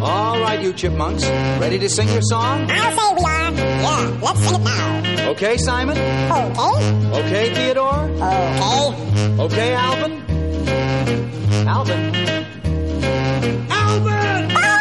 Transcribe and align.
All 0.00 0.40
right, 0.40 0.60
you 0.60 0.72
chipmunks. 0.72 1.24
Ready 1.60 1.78
to 1.78 1.88
sing 1.88 2.08
your 2.08 2.22
song? 2.22 2.68
I'll 2.70 2.90
say 2.90 3.14
we 3.14 3.24
are. 3.24 3.52
Yeah, 3.52 4.18
let's 4.22 4.40
sing 4.40 4.54
it 4.54 4.60
now. 4.64 5.02
Okay, 5.30 5.56
Simon? 5.58 5.96
Okay. 5.98 7.20
Okay, 7.20 7.54
Theodore? 7.54 8.08
Okay. 8.18 9.38
Okay, 9.38 9.74
Alvin? 9.74 10.12
Alvin? 11.68 12.14
Alvin! 13.70 14.50
Okay. 14.50 14.78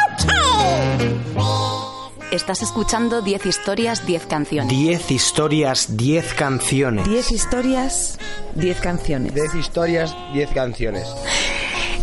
Estás 2.32 2.62
escuchando 2.62 3.22
10 3.22 3.46
historias, 3.46 4.06
10 4.06 4.26
canciones. 4.28 4.70
10 4.70 5.12
historias, 5.12 5.98
10 5.98 6.34
canciones. 6.34 7.06
10 7.08 7.32
historias, 7.32 8.18
10 8.56 8.80
canciones. 8.80 9.34
10 9.34 9.56
historias, 9.56 10.16
10 10.34 10.50
canciones. 10.52 11.08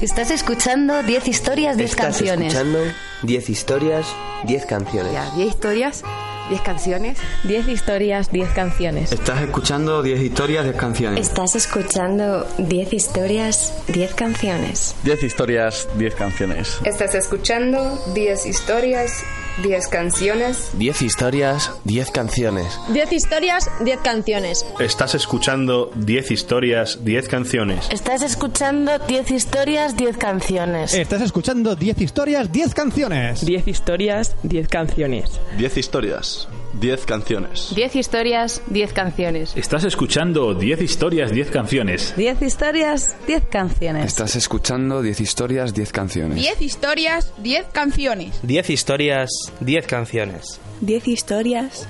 Estás 0.01 0.31
escuchando 0.31 1.03
10 1.03 1.29
historias, 1.29 1.77
10 1.77 1.91
Estás 1.91 2.07
canciones. 2.07 2.53
escuchando 2.53 2.79
10 3.23 3.49
historias, 3.51 4.07
10 4.45 4.67
canciones. 4.67 5.13
Ya, 5.13 5.31
10 5.37 5.49
historias, 5.49 6.03
10 6.51 6.61
canciones. 6.61 7.19
10 7.45 7.69
historias, 7.69 8.31
10 8.31 8.49
canciones. 8.51 9.13
Estás 9.13 9.41
escuchando 9.43 10.03
10 10.03 10.21
historias, 10.21 10.65
10 10.65 10.77
canciones. 10.77 11.21
Estás 11.27 11.55
escuchando 11.55 12.47
10 12.59 12.93
historias, 12.93 13.73
10 13.89 14.15
canciones. 14.15 14.95
10 15.05 15.23
historias, 15.23 15.89
10 15.97 16.15
canciones. 16.15 16.79
Estás 16.85 17.15
escuchando 17.15 17.99
10 18.15 18.47
historias, 18.47 19.23
10 19.63 19.89
canciones. 19.89 20.71
10 20.79 21.03
historias, 21.03 21.71
10 21.85 22.11
canciones. 22.11 22.79
10 22.89 23.13
historias, 23.13 23.71
10 23.81 24.01
canciones. 24.01 24.67
Estás 24.81 25.15
escuchando 25.15 25.91
10 25.95 26.31
historias, 26.31 27.05
10 27.05 27.29
canciones. 27.29 27.89
Estás 27.91 28.23
escuchando 28.23 28.99
10 28.99 29.31
historias, 29.31 29.97
10 29.97 30.17
canciones. 30.17 30.95
Estás 30.95 31.23
escuchando 31.23 31.77
10 31.77 32.01
historias, 32.01 32.51
10 32.53 32.75
canciones. 32.75 33.45
10 33.45 33.69
historias, 33.69 34.35
10 34.43 34.69
canciones. 34.69 35.31
10 35.57 35.77
historias, 35.77 36.49
10 36.81 37.07
canciones. 37.07 37.73
10 37.75 37.97
historias, 37.97 38.63
10 38.67 38.93
canciones. 38.93 39.57
Estás 39.57 39.85
escuchando 39.85 40.55
10 40.55 40.83
historias, 40.83 41.31
10 41.33 41.51
canciones. 41.51 42.15
10 42.17 42.43
historias, 42.43 43.17
10 43.27 43.45
canciones. 43.51 44.07
Estás 44.07 44.37
escuchando 44.37 45.03
10 45.03 45.21
historias, 45.21 45.75
10 45.75 45.93
canciones. 45.93 46.37
10 46.37 46.61
historias, 46.63 47.33
10 47.39 47.67
canciones. 47.73 48.41
10 48.43 48.71
historias, 48.71 49.31
10 49.61 49.87
canciones. 49.87 50.61
10 50.81 51.09
historias, 51.09 51.87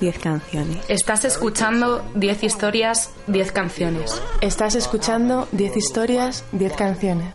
10 0.00 0.18
canciones. 0.18 0.78
Estás 0.88 1.24
escuchando 1.24 2.04
10 2.14 2.42
historias, 2.44 3.10
10 3.26 3.52
canciones. 3.52 4.20
Estás 4.40 4.74
escuchando 4.74 5.48
10 5.52 5.76
historias, 5.76 6.44
10 6.52 6.72
canciones. 6.74 7.34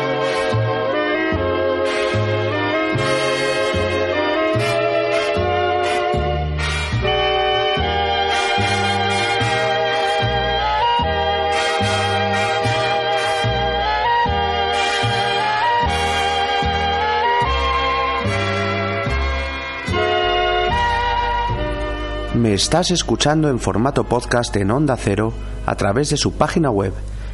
Me 22.33 22.53
estás 22.53 22.91
escuchando 22.91 23.49
en 23.49 23.59
formato 23.59 24.05
podcast 24.05 24.55
en 24.55 24.71
Onda 24.71 24.95
Cero 24.95 25.33
a 25.65 25.75
través 25.75 26.11
de 26.11 26.17
su 26.17 26.31
página 26.31 26.71
web 26.71 26.93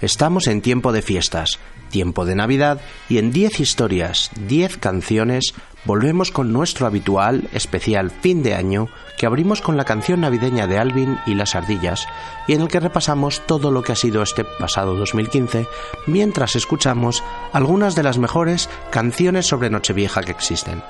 Estamos 0.00 0.48
en 0.48 0.60
tiempo 0.60 0.90
de 0.90 1.00
fiestas, 1.00 1.60
tiempo 1.88 2.24
de 2.24 2.34
Navidad 2.34 2.80
y 3.08 3.18
en 3.18 3.30
10 3.30 3.60
historias, 3.60 4.32
10 4.48 4.78
canciones 4.78 5.54
volvemos 5.84 6.32
con 6.32 6.52
nuestro 6.52 6.88
habitual 6.88 7.48
especial 7.52 8.10
fin 8.10 8.42
de 8.42 8.56
año 8.56 8.88
que 9.16 9.26
abrimos 9.26 9.60
con 9.60 9.76
la 9.76 9.84
canción 9.84 10.22
navideña 10.22 10.66
de 10.66 10.78
Alvin 10.78 11.16
y 11.24 11.34
las 11.34 11.54
ardillas 11.54 12.08
y 12.48 12.54
en 12.54 12.62
el 12.62 12.68
que 12.68 12.80
repasamos 12.80 13.46
todo 13.46 13.70
lo 13.70 13.84
que 13.84 13.92
ha 13.92 13.96
sido 13.96 14.20
este 14.20 14.44
pasado 14.58 14.96
2015 14.96 15.68
mientras 16.08 16.56
escuchamos 16.56 17.22
algunas 17.52 17.94
de 17.94 18.02
las 18.02 18.18
mejores 18.18 18.68
canciones 18.90 19.46
sobre 19.46 19.70
Nochevieja 19.70 20.22
que 20.22 20.32
existen. 20.32 20.82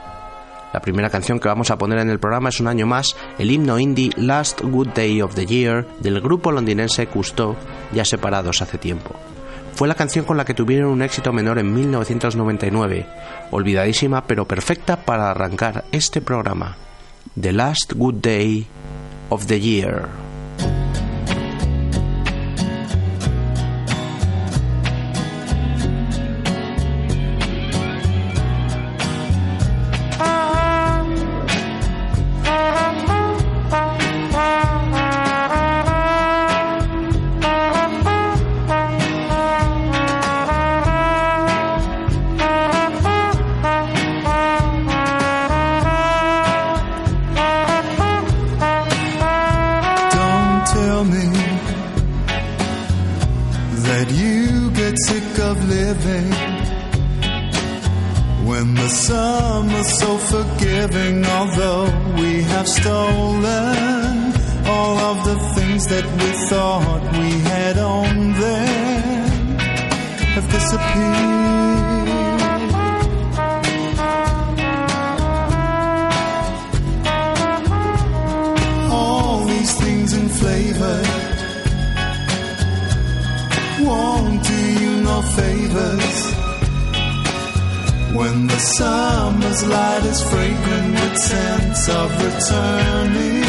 La 0.75 0.81
primera 0.81 1.09
canción 1.09 1.39
que 1.39 1.47
vamos 1.47 1.71
a 1.71 1.79
poner 1.79 2.01
en 2.01 2.11
el 2.11 2.19
programa 2.19 2.49
es 2.49 2.59
un 2.59 2.67
año 2.67 2.85
más 2.85 3.15
el 3.39 3.53
himno 3.53 3.79
indie 3.79 4.11
Last 4.17 4.61
Good 4.61 4.89
Day 4.89 5.23
of 5.23 5.37
the 5.37 5.47
Year 5.47 5.87
del 6.01 6.21
grupo 6.21 6.51
londinense 6.51 7.07
Cousteau, 7.07 7.55
ya 7.93 8.05
separados 8.05 8.61
hace 8.61 8.77
tiempo. 8.77 9.15
Fue 9.75 9.87
la 9.87 9.95
canción 9.95 10.25
con 10.25 10.37
la 10.37 10.45
que 10.45 10.53
tuvieron 10.53 10.91
un 10.91 11.03
éxito 11.03 11.33
menor 11.33 11.61
en 11.61 11.73
1999, 11.73 13.07
olvidadísima 13.53 14.25
pero 14.27 14.49
perfecta 14.49 14.97
para 14.97 15.31
arrancar 15.31 15.85
este 15.93 16.21
programa. 16.21 16.77
The 17.41 17.53
Last 17.53 17.93
Good 17.93 18.17
Day 18.17 18.67
of 19.29 19.47
the 19.47 19.61
Year. 19.61 20.09
When 58.47 58.75
the 58.75 58.89
summer's 58.89 59.99
so 59.99 60.19
forgiving. 60.19 61.25
Although 61.25 61.87
we 62.19 62.43
have 62.43 62.69
stolen 62.69 64.33
all 64.67 64.97
of 65.11 65.25
the 65.25 65.39
things 65.55 65.87
that 65.87 66.05
we 66.05 66.31
thought 66.49 67.03
we 67.13 67.31
had 67.41 67.79
owned, 67.79 68.35
then 68.37 69.59
have 70.35 70.51
disappeared. 70.51 71.75
all 78.91 79.45
these 79.45 79.75
things 79.81 80.13
in 80.13 80.29
flavor 80.29 81.03
won't 83.81 84.44
no 85.15 85.23
favors. 85.39 86.17
When 88.19 88.47
the 88.47 88.61
summer's 88.77 89.63
light 89.67 90.05
is 90.13 90.21
fragrant 90.31 90.93
with 91.01 91.17
scents 91.27 91.89
of 92.01 92.09
returning, 92.27 93.45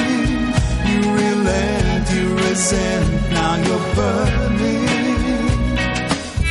you 0.89 0.99
relent, 1.21 2.03
you 2.15 2.25
resent, 2.45 3.07
now 3.31 3.53
you're 3.65 3.87
burning 3.95 5.47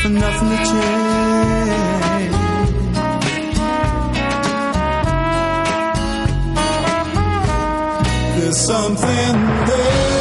for 0.00 0.10
nothing 0.24 0.50
to 0.54 0.60
change. 0.70 1.14
There's 8.36 8.60
something 8.66 9.34
there. 9.68 10.13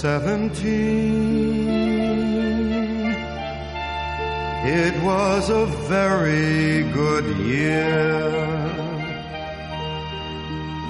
seventeen. 0.00 1.74
It 4.66 4.94
was 5.02 5.50
a 5.50 5.66
very 5.88 6.84
good 6.92 7.26
year. 7.38 8.32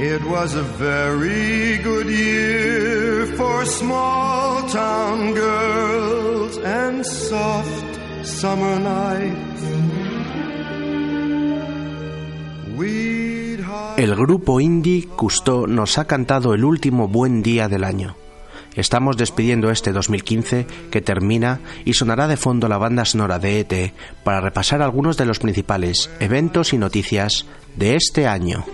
It 0.01 0.23
was 0.25 0.55
a 0.55 0.63
very 0.63 1.79
good 1.79 2.07
year 2.07 3.27
for 3.37 3.65
small 3.65 4.63
town 4.69 5.35
girls 5.35 6.59
and 6.59 7.05
soft 7.05 7.99
summer 8.25 8.79
nights. 8.79 9.45
El 13.97 14.17
grupo 14.17 14.61
indie 14.61 15.07
Custó 15.07 15.69
nos 15.69 15.99
ha 15.99 16.07
cantado 16.07 16.53
el 16.53 16.65
último 16.65 17.07
buen 17.07 17.43
día 17.45 17.69
del 17.69 17.85
año. 17.85 18.17
Estamos 18.77 19.17
despidiendo 19.17 19.71
este 19.71 19.93
2015 19.93 20.67
que 20.91 21.01
termina 21.01 21.61
y 21.85 21.95
sonará 21.95 22.27
de 22.27 22.37
fondo 22.37 22.69
la 22.69 22.79
banda 22.79 23.05
sonora 23.05 23.39
de 23.39 23.61
ET 23.61 23.93
para 24.25 24.41
repasar 24.41 24.83
algunos 24.83 25.17
de 25.17 25.27
los 25.27 25.39
principales 25.39 26.11
eventos 26.21 26.73
y 26.73 26.79
noticias 26.79 27.47
de 27.77 27.97
este 27.97 28.27
año. 28.27 28.65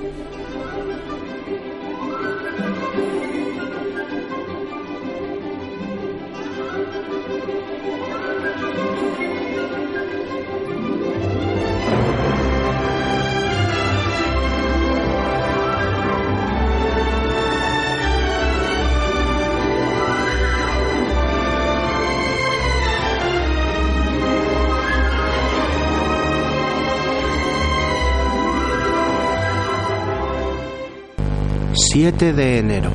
7 32.20 32.36
de 32.36 32.58
enero. 32.58 32.90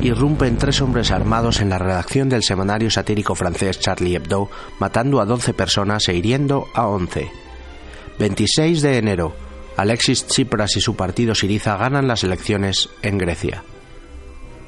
Irrumpen 0.00 0.56
tres 0.56 0.80
hombres 0.80 1.10
armados 1.10 1.60
en 1.60 1.68
la 1.68 1.76
redacción 1.76 2.30
del 2.30 2.42
semanario 2.42 2.90
satírico 2.90 3.34
francés 3.34 3.78
Charlie 3.78 4.16
Hebdo, 4.16 4.48
matando 4.78 5.20
a 5.20 5.26
12 5.26 5.52
personas 5.52 6.08
e 6.08 6.14
hiriendo 6.14 6.66
a 6.72 6.86
11. 6.86 7.30
26 8.18 8.80
de 8.80 8.96
enero. 8.96 9.36
Alexis 9.76 10.26
Tsipras 10.26 10.74
y 10.78 10.80
su 10.80 10.96
partido 10.96 11.34
Siriza 11.34 11.76
ganan 11.76 12.08
las 12.08 12.24
elecciones 12.24 12.88
en 13.02 13.18
Grecia. 13.18 13.62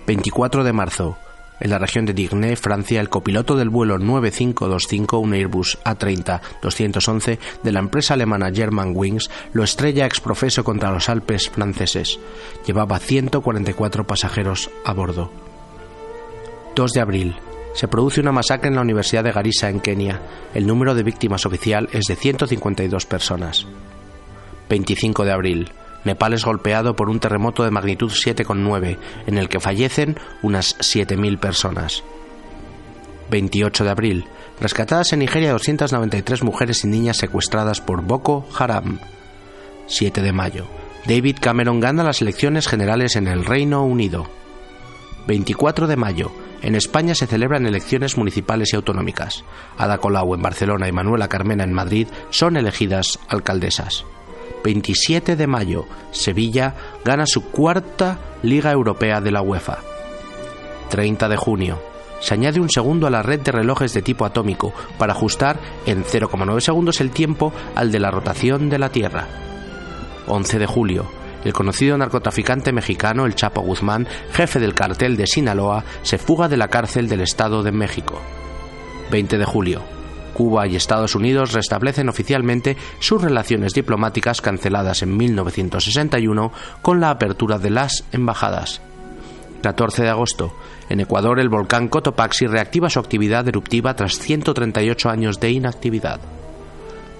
24 0.06 0.64
de 0.64 0.72
marzo. 0.74 1.16
En 1.60 1.70
la 1.70 1.78
región 1.78 2.04
de 2.04 2.12
Digne, 2.12 2.56
Francia, 2.56 3.00
el 3.00 3.08
copiloto 3.08 3.54
del 3.54 3.70
vuelo 3.70 3.98
9525, 3.98 5.18
un 5.18 5.34
Airbus 5.34 5.78
A30-211 5.84 7.38
de 7.62 7.72
la 7.72 7.78
empresa 7.78 8.14
alemana 8.14 8.50
Germanwings, 8.52 9.30
lo 9.52 9.62
estrella 9.62 10.04
exprofeso 10.04 10.64
contra 10.64 10.90
los 10.90 11.08
Alpes 11.08 11.48
franceses. 11.48 12.18
Llevaba 12.66 12.98
144 12.98 14.06
pasajeros 14.06 14.70
a 14.84 14.92
bordo. 14.92 15.30
2 16.74 16.92
de 16.92 17.00
abril. 17.00 17.36
Se 17.74 17.88
produce 17.88 18.20
una 18.20 18.32
masacre 18.32 18.68
en 18.68 18.76
la 18.76 18.82
Universidad 18.82 19.22
de 19.22 19.32
Garissa, 19.32 19.68
en 19.68 19.80
Kenia. 19.80 20.20
El 20.54 20.66
número 20.66 20.94
de 20.94 21.02
víctimas 21.04 21.46
oficial 21.46 21.88
es 21.92 22.06
de 22.06 22.16
152 22.16 23.06
personas. 23.06 23.66
25 24.68 25.24
de 25.24 25.32
abril. 25.32 25.72
Nepal 26.04 26.34
es 26.34 26.44
golpeado 26.44 26.96
por 26.96 27.08
un 27.08 27.20
terremoto 27.20 27.64
de 27.64 27.70
magnitud 27.70 28.10
7,9, 28.10 28.98
en 29.26 29.38
el 29.38 29.48
que 29.48 29.60
fallecen 29.60 30.18
unas 30.42 30.78
7.000 30.78 31.38
personas. 31.38 32.04
28 33.30 33.84
de 33.84 33.90
abril. 33.90 34.24
Rescatadas 34.60 35.12
en 35.12 35.20
Nigeria 35.20 35.52
293 35.52 36.42
mujeres 36.42 36.84
y 36.84 36.88
niñas 36.88 37.16
secuestradas 37.16 37.80
por 37.80 38.02
Boko 38.02 38.46
Haram. 38.56 39.00
7 39.86 40.22
de 40.22 40.32
mayo. 40.32 40.66
David 41.06 41.38
Cameron 41.40 41.80
gana 41.80 42.04
las 42.04 42.22
elecciones 42.22 42.68
generales 42.68 43.16
en 43.16 43.26
el 43.26 43.44
Reino 43.44 43.84
Unido. 43.84 44.26
24 45.26 45.86
de 45.86 45.96
mayo. 45.96 46.32
En 46.62 46.74
España 46.74 47.14
se 47.14 47.26
celebran 47.26 47.66
elecciones 47.66 48.16
municipales 48.16 48.72
y 48.72 48.76
autonómicas. 48.76 49.44
Ada 49.76 49.98
Colau 49.98 50.34
en 50.34 50.42
Barcelona 50.42 50.88
y 50.88 50.92
Manuela 50.92 51.28
Carmena 51.28 51.64
en 51.64 51.74
Madrid 51.74 52.08
son 52.30 52.56
elegidas 52.56 53.18
alcaldesas. 53.28 54.04
27 54.62 55.36
de 55.36 55.46
mayo, 55.46 55.86
Sevilla 56.10 56.74
gana 57.04 57.24
su 57.26 57.50
cuarta 57.50 58.18
Liga 58.42 58.72
Europea 58.72 59.20
de 59.20 59.30
la 59.30 59.42
UEFA. 59.42 59.78
30 60.90 61.28
de 61.28 61.36
junio, 61.36 61.78
se 62.20 62.34
añade 62.34 62.60
un 62.60 62.70
segundo 62.70 63.06
a 63.06 63.10
la 63.10 63.22
red 63.22 63.40
de 63.40 63.52
relojes 63.52 63.92
de 63.92 64.02
tipo 64.02 64.24
atómico 64.24 64.72
para 64.98 65.12
ajustar 65.12 65.58
en 65.86 66.04
0,9 66.04 66.60
segundos 66.60 67.00
el 67.00 67.10
tiempo 67.10 67.52
al 67.74 67.92
de 67.92 68.00
la 68.00 68.10
rotación 68.10 68.70
de 68.70 68.78
la 68.78 68.88
Tierra. 68.88 69.26
11 70.26 70.58
de 70.58 70.66
julio, 70.66 71.06
el 71.44 71.52
conocido 71.52 71.98
narcotraficante 71.98 72.72
mexicano 72.72 73.26
El 73.26 73.34
Chapo 73.34 73.60
Guzmán, 73.60 74.06
jefe 74.32 74.58
del 74.58 74.74
cartel 74.74 75.16
de 75.16 75.26
Sinaloa, 75.26 75.84
se 76.02 76.16
fuga 76.16 76.48
de 76.48 76.56
la 76.56 76.68
cárcel 76.68 77.08
del 77.08 77.20
Estado 77.20 77.62
de 77.62 77.72
México. 77.72 78.20
20 79.10 79.36
de 79.36 79.44
julio, 79.44 79.82
Cuba 80.34 80.66
y 80.66 80.76
Estados 80.76 81.14
Unidos 81.14 81.52
restablecen 81.54 82.10
oficialmente 82.10 82.76
sus 82.98 83.22
relaciones 83.22 83.72
diplomáticas 83.72 84.42
canceladas 84.42 85.02
en 85.02 85.16
1961 85.16 86.52
con 86.82 87.00
la 87.00 87.08
apertura 87.08 87.58
de 87.58 87.70
las 87.70 88.04
embajadas. 88.12 88.82
14 89.62 90.02
de 90.02 90.10
agosto. 90.10 90.52
En 90.90 91.00
Ecuador, 91.00 91.40
el 91.40 91.48
volcán 91.48 91.88
Cotopaxi 91.88 92.46
reactiva 92.46 92.90
su 92.90 92.98
actividad 93.00 93.48
eruptiva 93.48 93.96
tras 93.96 94.18
138 94.18 95.08
años 95.08 95.40
de 95.40 95.52
inactividad. 95.52 96.20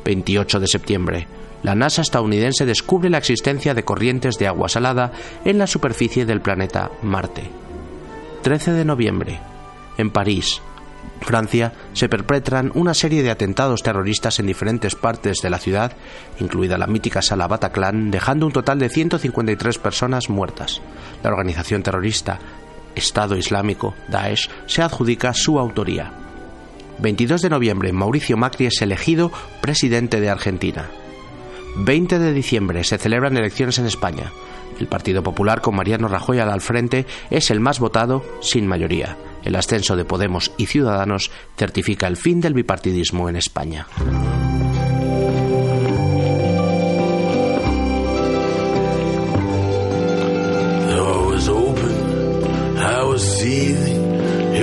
28 0.04 0.61
de 0.61 0.66
septiembre. 0.66 1.28
La 1.62 1.75
NASA 1.75 2.02
estadounidense 2.02 2.66
descubre 2.66 3.09
la 3.09 3.16
existencia 3.16 3.73
de 3.73 3.85
corrientes 3.85 4.37
de 4.37 4.47
agua 4.47 4.68
salada 4.68 5.12
en 5.47 5.56
la 5.56 5.66
superficie 5.66 6.26
del 6.26 6.42
planeta 6.42 6.90
Marte. 7.02 7.50
13 8.42 8.73
de 8.73 8.85
noviembre. 8.85 9.40
En 9.97 10.11
París, 10.11 10.61
Francia 11.20 11.73
se 11.94 12.08
perpetran 12.08 12.70
una 12.75 12.92
serie 12.92 13.23
de 13.23 13.30
atentados 13.30 13.82
terroristas 13.82 14.38
en 14.40 14.46
diferentes 14.46 14.94
partes 14.94 15.40
de 15.40 15.50
la 15.50 15.58
ciudad, 15.58 15.92
incluida 16.38 16.76
la 16.76 16.87
mítica 16.87 17.23
sala 17.23 17.49
Bataclan, 17.49 18.11
dejando 18.11 18.46
un 18.46 18.52
total 18.52 18.78
de 18.78 18.90
153 18.90 19.78
personas 19.78 20.28
muertas. 20.28 20.82
La 21.23 21.30
organización 21.30 21.82
terrorista 21.82 22.38
Estado 22.94 23.37
Islámico, 23.37 23.94
Daesh, 24.08 24.49
se 24.66 24.82
adjudica 24.82 25.34
su 25.34 25.58
autoría. 25.58 26.12
22 26.99 27.42
de 27.42 27.50
noviembre, 27.50 27.92
Mauricio 27.92 28.37
Macri 28.37 28.66
es 28.66 28.80
elegido 28.82 29.32
presidente 29.61 30.20
de 30.20 30.30
Argentina. 30.30 30.88
20 31.76 32.18
de 32.18 32.32
diciembre 32.32 32.84
se 32.84 32.99
celebran 32.99 33.37
elecciones 33.37 33.78
en 33.78 33.87
España. 33.87 34.30
El 34.78 34.87
Partido 34.87 35.23
Popular, 35.23 35.61
con 35.61 35.75
Mariano 35.75 36.08
Rajoy 36.08 36.38
al 36.38 36.61
frente, 36.61 37.06
es 37.30 37.50
el 37.50 37.61
más 37.61 37.80
votado 37.80 38.23
sin 38.40 38.66
mayoría. 38.66 39.16
El 39.44 39.56
ascenso 39.56 39.96
de 39.96 40.04
Podemos 40.04 40.52
y 40.56 40.66
Ciudadanos 40.66 41.30
certifica 41.56 42.06
el 42.06 42.16
fin 42.16 42.40
del 42.40 42.54
bipartidismo 42.54 43.28
en 43.28 43.36
España. 43.36 43.86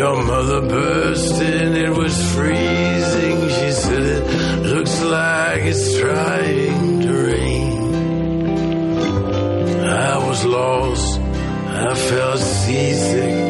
Your 0.02 0.24
mother 0.24 0.62
burst 0.62 1.42
in, 1.42 1.76
it 1.76 1.90
was 1.96 2.34
freezing. 2.34 3.50
She 3.50 3.72
said, 3.72 4.02
It 4.02 4.66
looks 4.74 5.04
like 5.04 5.62
it's 5.64 6.00
trying 6.00 7.02
to 7.02 7.14
rain. 7.30 7.78
I 9.86 10.18
was 10.28 10.44
lost, 10.44 11.20
I 11.20 11.94
felt 11.94 12.40
seasick. 12.40 13.41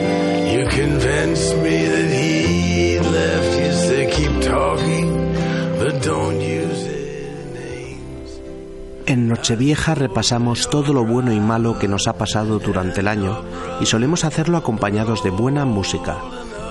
Nochevieja 9.41 9.95
repasamos 9.95 10.69
todo 10.69 10.93
lo 10.93 11.03
bueno 11.03 11.33
y 11.33 11.39
malo 11.39 11.79
que 11.79 11.87
nos 11.87 12.07
ha 12.07 12.13
pasado 12.13 12.59
durante 12.59 12.99
el 12.99 13.07
año 13.07 13.41
y 13.79 13.87
solemos 13.87 14.23
hacerlo 14.23 14.55
acompañados 14.55 15.23
de 15.23 15.31
buena 15.31 15.65
música. 15.65 16.19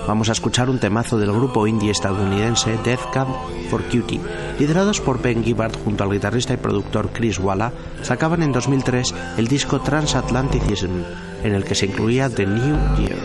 Vamos 0.07 0.29
a 0.29 0.31
escuchar 0.31 0.69
un 0.69 0.79
temazo 0.79 1.19
del 1.19 1.33
grupo 1.33 1.67
indie 1.67 1.91
estadounidense 1.91 2.77
Death 2.85 3.11
Camp 3.11 3.29
for 3.69 3.83
Cutie. 3.83 4.21
Liderados 4.57 5.01
por 5.01 5.21
Ben 5.21 5.43
Gibbard 5.43 5.75
junto 5.83 6.05
al 6.05 6.11
guitarrista 6.13 6.53
y 6.53 6.57
productor 6.57 7.09
Chris 7.11 7.39
Walla, 7.39 7.73
sacaban 8.03 8.41
en 8.41 8.53
2003 8.53 9.15
el 9.37 9.49
disco 9.49 9.81
Transatlanticism, 9.81 11.03
en 11.43 11.53
el 11.53 11.65
que 11.65 11.75
se 11.75 11.87
incluía 11.87 12.29
The 12.29 12.45
New 12.45 12.77
Year. 12.95 13.19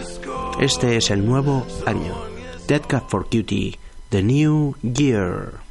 Este 0.58 0.96
es 0.96 1.12
el 1.12 1.24
nuevo 1.24 1.64
año. 1.86 2.14
Death 2.66 2.86
Camp 2.88 3.08
for 3.08 3.26
Cutie, 3.26 3.78
The 4.08 4.24
New 4.24 4.74
Year. 4.82 5.65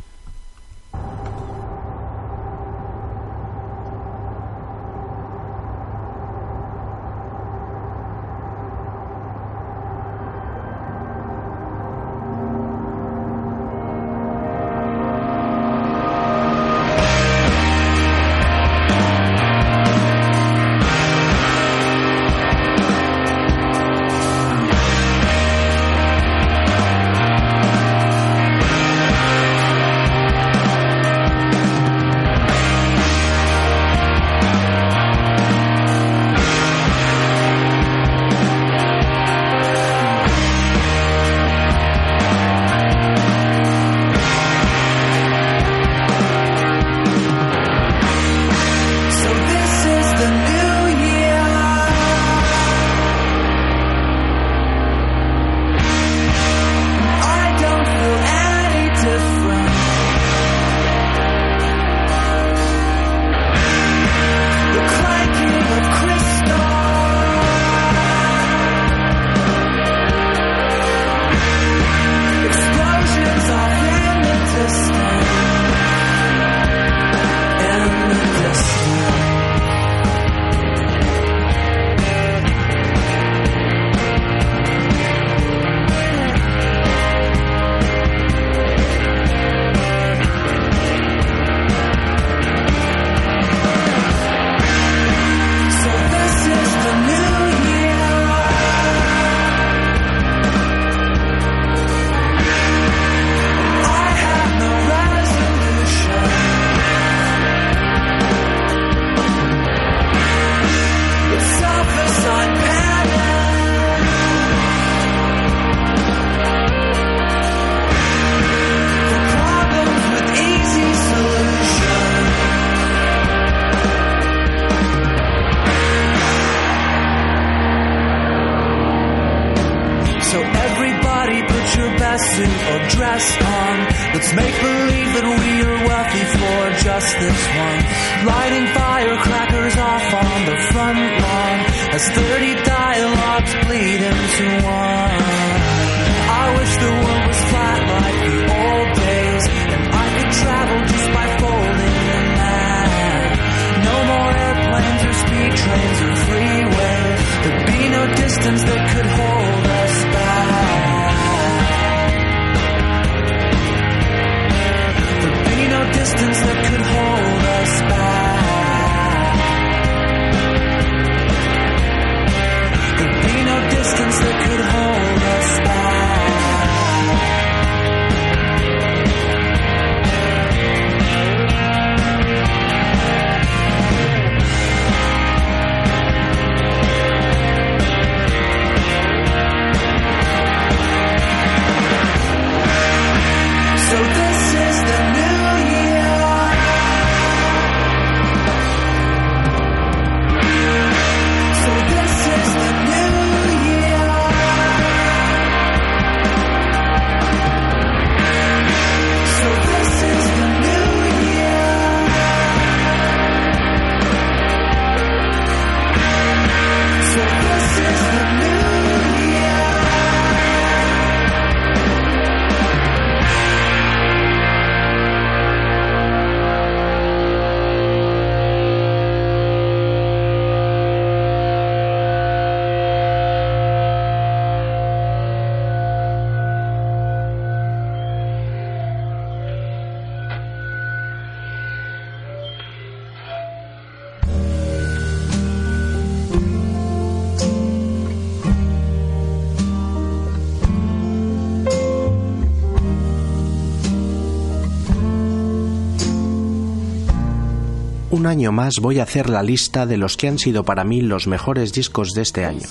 Un 258.26 258.32
año 258.32 258.52
más 258.52 258.80
voy 258.82 258.98
a 258.98 259.04
hacer 259.04 259.30
la 259.30 259.44
lista 259.44 259.86
de 259.86 259.98
los 259.98 260.18
que 260.18 260.28
han 260.28 260.40
sido 260.40 260.64
para 260.64 260.84
mí 260.84 261.00
los 261.00 261.28
mejores 261.28 261.74
discos 261.74 262.10
de 262.16 262.24
este 262.24 262.44
año. 262.44 262.68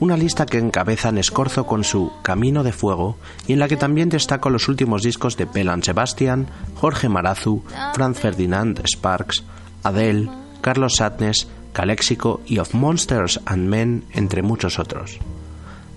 Una 0.00 0.16
lista 0.16 0.46
que 0.46 0.56
encabezan 0.56 1.18
Escorzo 1.18 1.66
con 1.66 1.84
su 1.84 2.10
Camino 2.22 2.64
de 2.64 2.72
Fuego 2.72 3.18
y 3.46 3.52
en 3.52 3.58
la 3.58 3.68
que 3.68 3.76
también 3.76 4.08
destaco 4.08 4.48
los 4.48 4.68
últimos 4.68 5.02
discos 5.02 5.36
de 5.36 5.46
Pelan 5.46 5.82
Sebastian, 5.82 6.46
Jorge 6.76 7.10
Marazu, 7.10 7.62
Franz 7.92 8.18
Ferdinand 8.18 8.80
Sparks, 8.86 9.44
Adele, 9.82 10.30
Carlos 10.62 10.94
Satnes, 10.96 11.46
Calexico 11.74 12.40
y 12.46 12.56
Of 12.56 12.72
Monsters 12.72 13.42
and 13.44 13.68
Men, 13.68 14.04
entre 14.14 14.40
muchos 14.40 14.78
otros. 14.78 15.18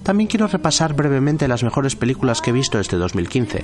También 0.04 0.28
quiero 0.28 0.48
repasar 0.48 0.94
brevemente 0.94 1.48
las 1.48 1.64
mejores 1.64 1.96
películas 1.96 2.42
que 2.42 2.50
he 2.50 2.54
visto 2.54 2.82
este 2.82 2.98
2015. 2.98 3.64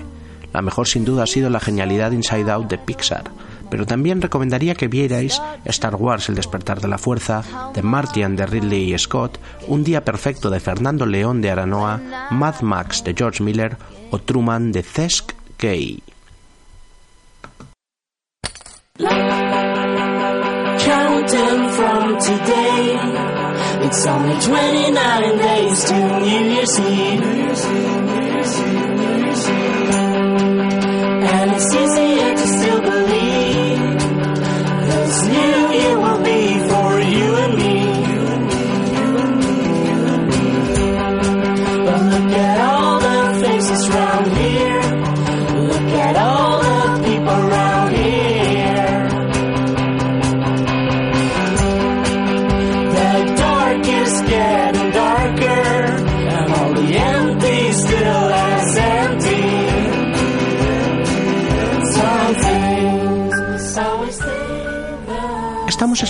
La 0.54 0.62
mejor 0.62 0.88
sin 0.88 1.04
duda 1.04 1.24
ha 1.24 1.28
sido 1.28 1.50
la 1.50 1.60
genialidad 1.60 2.13
Inside 2.13 2.50
Out 2.50 2.69
de 2.69 2.78
Pixar, 2.78 3.26
pero 3.69 3.86
también 3.86 4.21
recomendaría 4.21 4.75
que 4.75 4.88
vierais 4.88 5.41
Star 5.65 5.95
Wars 5.95 6.30
El 6.30 6.36
despertar 6.36 6.82
de 6.82 6.88
la 6.88 6.97
fuerza, 6.97 7.43
The 7.73 7.82
Martian 7.82 8.36
de 8.36 8.45
Ridley 8.45 8.97
Scott, 8.97 9.39
Un 9.67 9.84
día 9.84 10.04
perfecto 10.04 10.49
de 10.49 10.60
Fernando 10.60 11.06
León 11.06 11.41
de 11.41 11.51
Aranoa, 11.51 11.99
Mad 12.32 12.62
Max 12.62 13.04
de 13.04 13.13
George 13.13 13.43
Miller 13.43 13.78
o 14.12 14.19
Truman 14.19 14.71
de 14.71 14.84
Cesc 14.84 15.34
Kay. 15.58 16.01
Counting 20.80 21.69
from 21.71 22.17
today, 22.19 22.95
it's 23.86 24.06
only 24.06 24.39
29 24.41 25.38
days 25.38 25.84
to 25.86 25.93
New 26.19 26.54
Year's 26.54 26.80
Eve. 26.80 27.94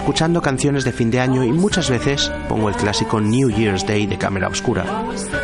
Escuchando 0.05 0.39
canciones 0.39 0.83
de 0.83 0.91
fin 0.91 1.09
de 1.09 1.19
año 1.19 1.43
y 1.43 1.51
muchas 1.51 1.89
veces 1.89 2.31
pongo 2.47 2.69
el 2.69 2.75
clásico 2.75 3.19
New 3.19 3.49
Year's 3.49 3.87
Day 3.87 4.05
de 4.05 4.19
Cámara 4.19 4.47
Oscura. 4.47 4.85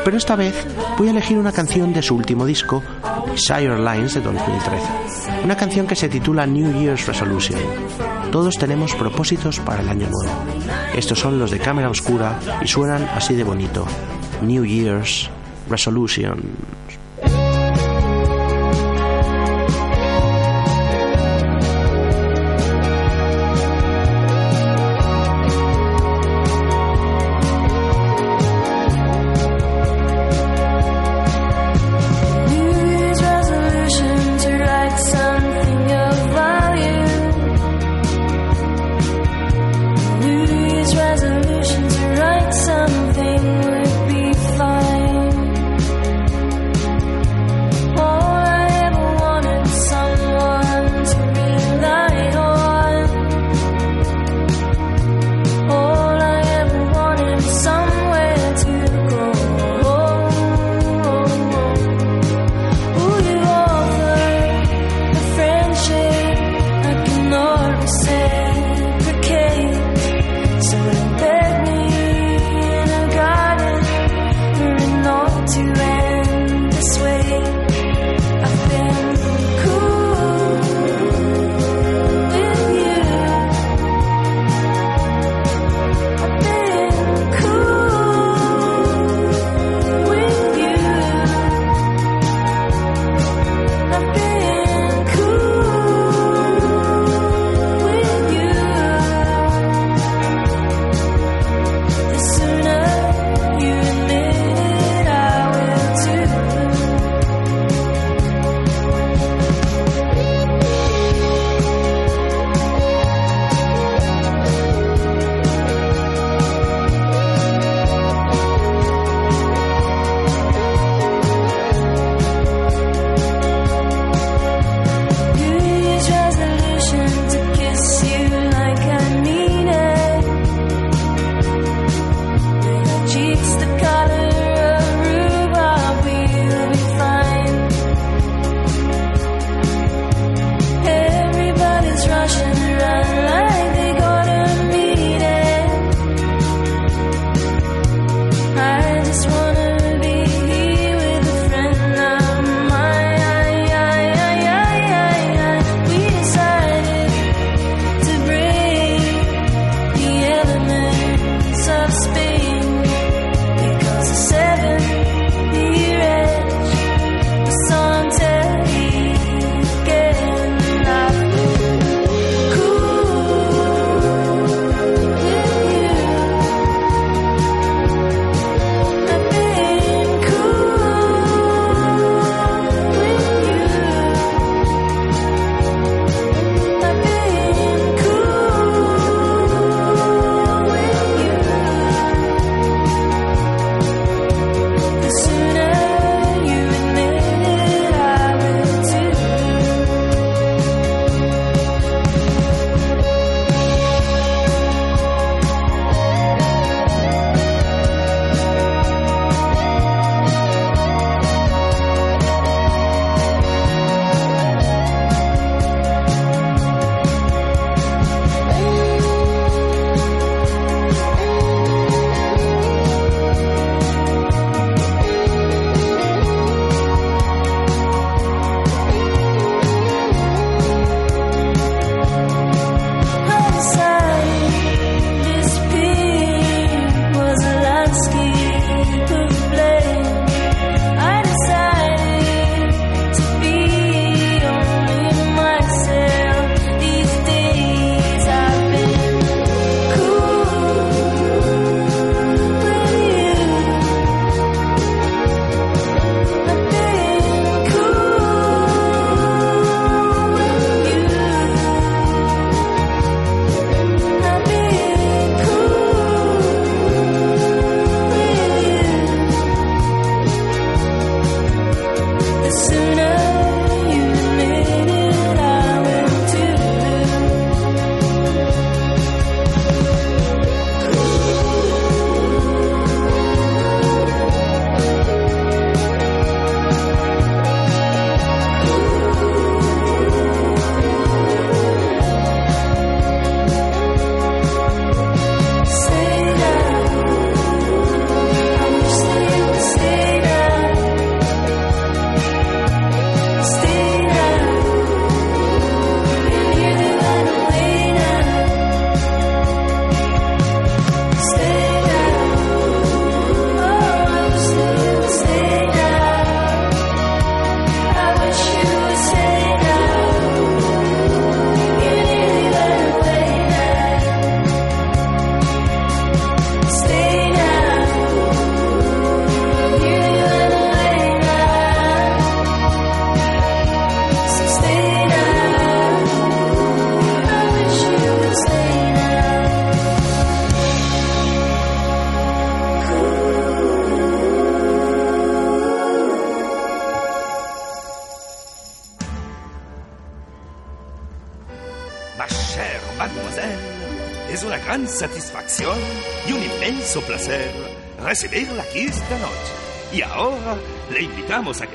Pero 0.05 0.15
esta 0.15 0.35
vez 0.35 0.53
voy 0.99 1.07
a 1.07 1.11
elegir 1.11 1.39
una 1.39 1.51
canción 1.51 1.93
de 1.93 2.03
su 2.03 2.15
último 2.15 2.45
disco, 2.45 2.83
Desire 3.31 3.79
Lines 3.79 4.13
de 4.13 4.21
2013. 4.21 4.85
Una 5.43 5.57
canción 5.57 5.87
que 5.87 5.95
se 5.95 6.09
titula 6.09 6.45
New 6.45 6.79
Year's 6.79 7.07
Resolution. 7.07 7.59
Todos 8.31 8.53
tenemos 8.53 8.93
propósitos 8.93 9.59
para 9.61 9.81
el 9.81 9.89
año 9.89 10.07
nuevo. 10.07 10.31
Estos 10.95 11.17
son 11.17 11.39
los 11.39 11.49
de 11.49 11.57
Cámara 11.57 11.89
Oscura 11.89 12.39
y 12.63 12.67
suenan 12.67 13.09
así 13.15 13.33
de 13.33 13.43
bonito. 13.43 13.83
New 14.43 14.63
Year's 14.63 15.27
Resolution. 15.71 16.39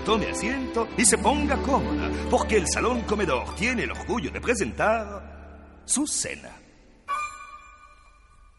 Tome 0.06 0.30
asiento 0.30 0.88
y 0.96 1.04
se 1.04 1.18
ponga 1.18 1.56
cómoda, 1.56 2.08
porque 2.30 2.58
el 2.58 2.68
salón 2.68 3.00
comedor 3.02 3.54
tiene 3.56 3.82
el 3.82 3.90
orgullo 3.90 4.30
de 4.30 4.40
presentar 4.40 5.82
su 5.84 6.06
cena. 6.06 6.50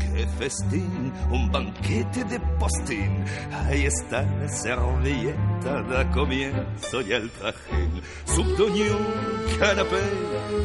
¡Qué 0.00 0.26
festín! 0.38 1.12
Un 1.30 1.52
banquete 1.52 2.24
de 2.24 2.40
postín. 2.58 3.24
Ahí 3.52 3.86
está 3.86 4.22
la 4.22 4.48
servilleta, 4.48 5.82
da 5.82 6.10
comienzo 6.10 7.00
y 7.00 7.12
el 7.12 7.30
trajín. 7.30 8.02
Subtoñón, 8.24 9.06
canapé, 9.60 10.02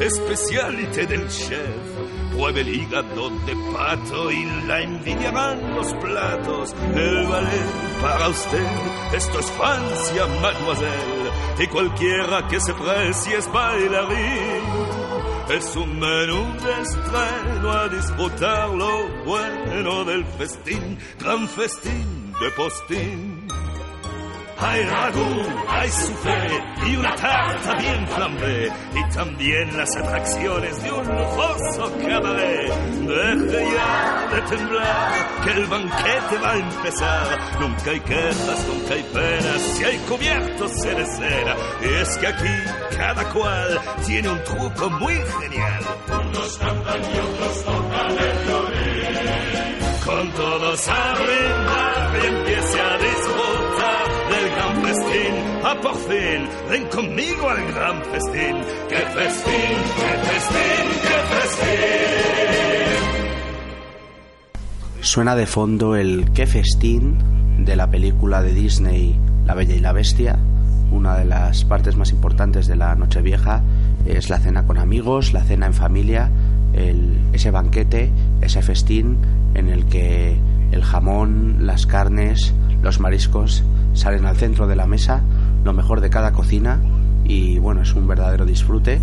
especialité 0.00 1.06
del 1.06 1.28
chef. 1.28 2.03
Pruebe 2.34 2.62
el 2.62 2.68
hígado 2.68 3.30
de 3.46 3.54
pato 3.72 4.30
y 4.32 4.44
la 4.66 4.80
envidiarán 4.82 5.74
los 5.76 5.92
platos. 5.94 6.74
El 6.94 7.26
ballet 7.28 8.02
para 8.02 8.28
usted, 8.28 8.66
esto 9.14 9.38
es 9.38 9.50
Francia, 9.52 10.26
mademoiselle. 10.42 11.30
Y 11.60 11.66
cualquiera 11.68 12.48
que 12.48 12.60
se 12.60 12.74
precie 12.74 13.36
es 13.36 13.52
bailarín. 13.52 14.64
Es 15.48 15.76
un 15.76 16.00
menú 16.00 16.44
de 16.64 16.82
estreno 16.82 17.70
a 17.70 17.88
disfrutar 17.88 18.68
lo 18.70 19.08
bueno 19.24 20.04
del 20.04 20.24
festín, 20.24 20.98
gran 21.20 21.46
festín 21.48 22.32
de 22.40 22.50
postín. 22.50 23.43
Hay 24.66 24.82
ragú, 24.84 25.42
hay 25.68 25.90
soufflé 25.90 26.64
y 26.86 26.96
una 26.96 27.14
tarta 27.16 27.74
bien 27.74 28.08
flambé. 28.08 28.72
Y 28.94 29.14
también 29.14 29.76
las 29.76 29.96
atracciones 29.96 30.82
de 30.82 30.92
un 30.92 31.06
lujoso 31.06 31.92
cabaret. 32.06 32.72
Deje 33.04 33.74
ya 33.74 34.28
de 34.32 34.40
temblar, 34.56 35.44
que 35.44 35.50
el 35.50 35.66
banquete 35.66 36.38
va 36.42 36.52
a 36.52 36.56
empezar. 36.56 37.60
Nunca 37.60 37.90
hay 37.90 38.00
quejas, 38.00 38.66
nunca 38.66 38.94
hay 38.94 39.02
penas, 39.02 39.62
si 39.76 39.84
hay 39.84 39.98
cubiertos 39.98 40.72
se 40.80 40.94
de 40.94 41.06
cera. 41.06 41.56
Es 42.00 42.18
que 42.18 42.26
aquí 42.26 42.96
cada 42.96 43.24
cual 43.32 43.80
tiene 44.06 44.30
un 44.30 44.44
truco 44.44 44.90
muy 44.90 45.14
genial. 45.40 45.84
Unos 46.08 46.58
cantan 46.58 47.00
y 47.02 47.18
otros 47.18 47.64
tocan 47.64 48.10
el 48.10 48.38
violín. 48.46 49.04
Con 50.04 50.32
todos 50.32 50.88
a 50.88 51.14
brindar 51.14 51.94
a 52.74 52.98
disfrutar. 52.98 53.33
A 55.66 55.74
por 55.80 55.94
fin, 55.94 56.46
ven 56.70 56.84
conmigo 56.88 57.48
al 57.48 57.72
gran 57.72 58.02
festín. 58.12 58.56
¡Qué 58.86 58.96
festín, 58.96 59.76
qué 59.96 60.12
festín, 60.28 60.86
qué 61.02 61.18
festín! 61.34 61.64
Suena 65.00 65.34
de 65.34 65.46
fondo 65.46 65.96
el 65.96 66.30
Qué 66.32 66.46
festín 66.46 67.16
de 67.64 67.76
la 67.76 67.90
película 67.90 68.42
de 68.42 68.52
Disney 68.52 69.18
La 69.46 69.54
Bella 69.54 69.74
y 69.74 69.80
la 69.80 69.92
Bestia. 69.92 70.38
Una 70.92 71.16
de 71.16 71.24
las 71.24 71.64
partes 71.64 71.96
más 71.96 72.10
importantes 72.10 72.66
de 72.66 72.76
la 72.76 72.94
Nochevieja 72.94 73.62
es 74.04 74.28
la 74.28 74.40
cena 74.40 74.66
con 74.66 74.76
amigos, 74.76 75.32
la 75.32 75.44
cena 75.44 75.64
en 75.64 75.72
familia, 75.72 76.30
ese 77.32 77.50
banquete, 77.50 78.10
ese 78.42 78.60
festín 78.60 79.16
en 79.54 79.70
el 79.70 79.86
que 79.86 80.36
el 80.72 80.84
jamón, 80.84 81.66
las 81.66 81.86
carnes, 81.86 82.52
los 82.82 83.00
mariscos 83.00 83.64
salen 83.94 84.26
al 84.26 84.36
centro 84.36 84.66
de 84.66 84.76
la 84.76 84.86
mesa, 84.86 85.22
lo 85.64 85.72
mejor 85.72 86.00
de 86.00 86.10
cada 86.10 86.32
cocina 86.32 86.80
y 87.24 87.58
bueno, 87.58 87.82
es 87.82 87.94
un 87.94 88.06
verdadero 88.06 88.44
disfrute, 88.44 89.00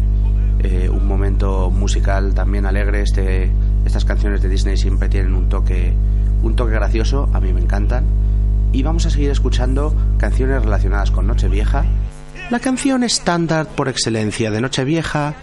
eh, 0.60 0.90
un 0.90 1.08
momento 1.08 1.72
musical 1.72 2.34
también 2.34 2.66
alegre. 2.66 3.02
Este, 3.02 3.52
estas 3.86 4.06
canciones 4.06 4.42
de 4.42 4.50
Disney 4.50 4.78
siempre 4.78 5.10
tienen 5.10 5.34
un 5.34 5.50
toque, 5.50 5.94
un 6.44 6.56
toque 6.56 6.74
gracioso, 6.74 7.30
a 7.34 7.40
mí 7.40 7.52
me 7.52 7.62
encantan. 7.62 8.06
Y 8.72 8.84
vamos 8.84 9.06
a 9.06 9.10
seguir 9.10 9.32
escuchando 9.32 9.94
canciones 10.18 10.64
relacionadas 10.64 11.12
con 11.12 11.28
Nochevieja. 11.28 11.84
La 12.50 12.60
canción 12.60 13.04
estándar 13.04 13.68
por 13.68 13.90
excelencia 13.90 14.52
de 14.52 14.62
Nochevieja 14.62 15.34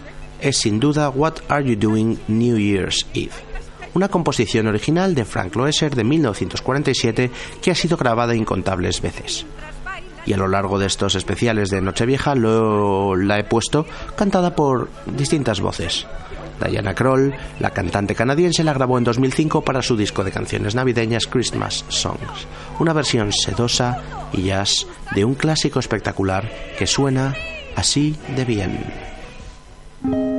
es 0.40 0.56
sin 0.56 0.78
duda 0.78 1.10
What 1.10 1.34
Are 1.48 1.64
You 1.64 1.76
Doing 1.76 2.18
New 2.28 2.56
Year's 2.56 3.06
Eve, 3.12 3.32
una 3.94 4.08
composición 4.08 4.68
original 4.68 5.14
de 5.14 5.24
Frank 5.24 5.56
Loesser 5.56 5.94
de 5.94 6.04
1947 6.04 7.30
que 7.60 7.70
ha 7.70 7.74
sido 7.74 7.96
grabada 7.96 8.34
incontables 8.34 9.02
veces. 9.02 9.44
Y 10.28 10.34
a 10.34 10.36
lo 10.36 10.46
largo 10.46 10.78
de 10.78 10.84
estos 10.84 11.14
especiales 11.14 11.70
de 11.70 11.80
Nochevieja 11.80 12.34
lo, 12.34 13.16
la 13.16 13.38
he 13.38 13.44
puesto 13.44 13.86
cantada 14.14 14.54
por 14.54 14.90
distintas 15.06 15.62
voces. 15.62 16.06
Diana 16.62 16.94
Kroll, 16.94 17.34
la 17.60 17.70
cantante 17.70 18.14
canadiense, 18.14 18.62
la 18.62 18.74
grabó 18.74 18.98
en 18.98 19.04
2005 19.04 19.62
para 19.62 19.80
su 19.80 19.96
disco 19.96 20.24
de 20.24 20.30
canciones 20.30 20.74
navideñas 20.74 21.26
Christmas 21.26 21.86
Songs, 21.88 22.46
una 22.78 22.92
versión 22.92 23.32
sedosa 23.32 24.02
y 24.34 24.42
jazz 24.42 24.86
de 25.14 25.24
un 25.24 25.34
clásico 25.34 25.78
espectacular 25.78 26.52
que 26.78 26.86
suena 26.86 27.34
así 27.74 28.14
de 28.36 28.44
bien. 28.44 30.37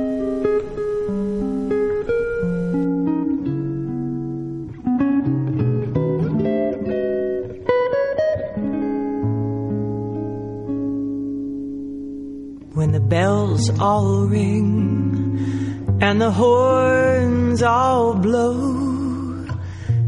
Bells 13.50 13.70
all 13.80 14.26
ring 14.26 15.98
and 16.00 16.20
the 16.20 16.30
horns 16.30 17.62
all 17.62 18.14
blow. 18.14 19.46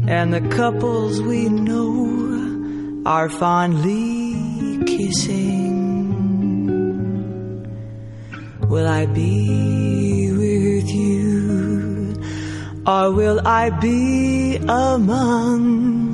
And 0.07 0.33
the 0.33 0.41
couples 0.55 1.21
we 1.21 1.49
know 1.49 3.03
are 3.05 3.29
fondly 3.29 4.83
kissing. 4.85 5.61
Will 8.67 8.87
i 8.87 9.05
be 9.05 10.31
with 10.31 10.89
you 10.89 12.15
or 12.85 13.11
will 13.11 13.39
i 13.45 13.69
be 13.69 14.57
among 14.57 16.11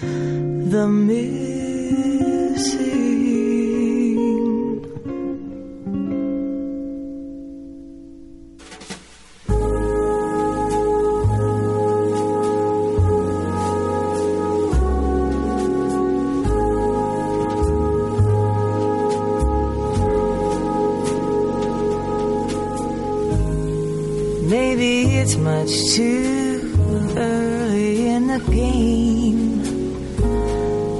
the 0.00 0.86
missing 0.86 1.41
much 25.62 25.94
too 25.94 27.14
early 27.16 28.08
in 28.08 28.26
the 28.26 28.40
game. 28.50 29.62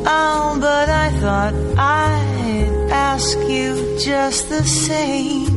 Oh, 0.06 0.56
but 0.60 0.88
I 0.88 1.10
thought 1.20 1.54
I'd 1.76 2.88
ask 2.90 3.36
you 3.38 3.98
just 3.98 4.48
the 4.50 4.62
same. 4.62 5.48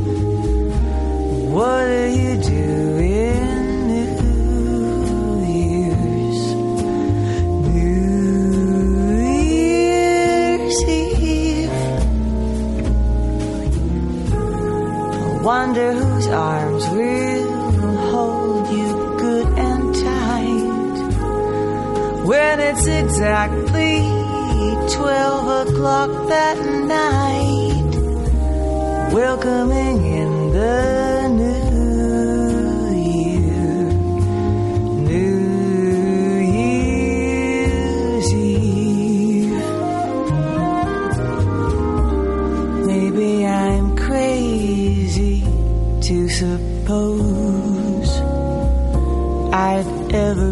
What 1.54 1.86
do 1.86 2.08
you 2.20 2.38
do 2.42 2.98
in 2.98 3.88
New 3.94 4.16
Year's? 5.54 6.42
New 7.76 8.02
Year's 9.54 10.80
Eve. 10.84 11.70
I 14.34 15.42
wonder 15.44 15.94
whose 15.94 16.28
arms 16.28 16.88
will 16.90 17.25
when 22.26 22.60
it's 22.60 22.88
exactly 22.88 24.00
12 24.96 25.68
o'clock 25.68 26.10
that 26.28 26.58
night 26.86 27.94
welcoming 29.14 30.04
in 30.06 30.52
the 30.52 31.28
new 31.30 31.76
year. 33.12 33.92
New 35.12 35.40
year's 36.98 38.34
eve. 38.34 39.52
Maybe 42.86 43.46
i'm 43.46 43.96
crazy 43.96 45.44
to 46.08 46.30
suppose 46.30 48.10
i'd 49.54 49.88
ever 50.14 50.52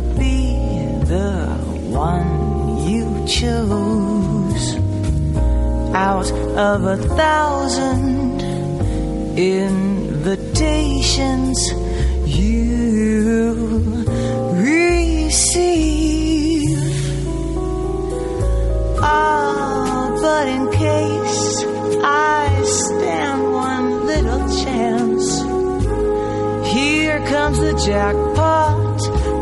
of 6.56 6.86
a 6.86 6.98
thousand 7.16 8.40
invitations 9.36 11.58
you 12.28 13.56
receive. 14.54 16.78
Ah, 19.02 20.16
but 20.22 20.48
in 20.48 20.70
case 20.72 21.64
I 22.04 22.62
stand 22.66 23.52
one 23.52 24.06
little 24.06 24.48
chance, 24.64 25.42
here 26.72 27.18
comes 27.30 27.58
the 27.58 27.74
jackpot 27.84 29.00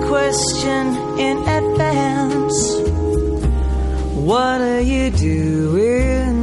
question 0.07 0.95
in 1.19 1.39
advance. 1.39 2.79
What 4.15 4.61
are 4.61 4.79
you 4.79 5.11
doing 5.11 6.40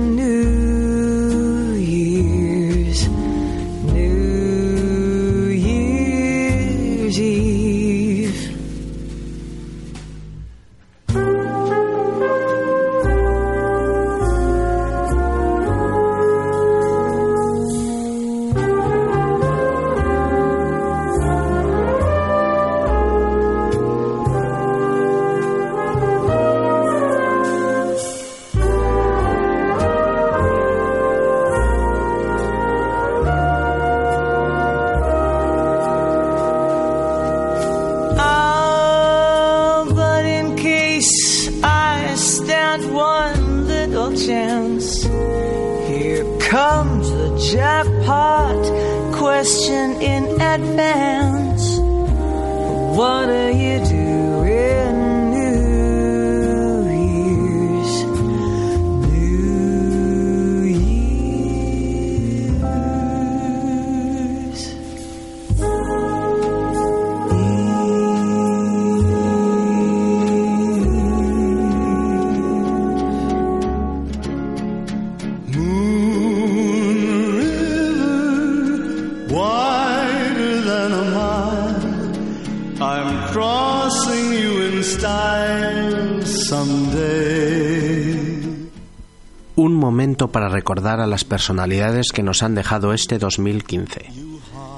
recordar 90.69 91.01
a 91.01 91.07
las 91.07 91.25
personalidades 91.25 92.13
que 92.13 92.23
nos 92.23 92.43
han 92.43 92.55
dejado 92.55 92.93
este 92.93 93.19
2015. 93.19 94.13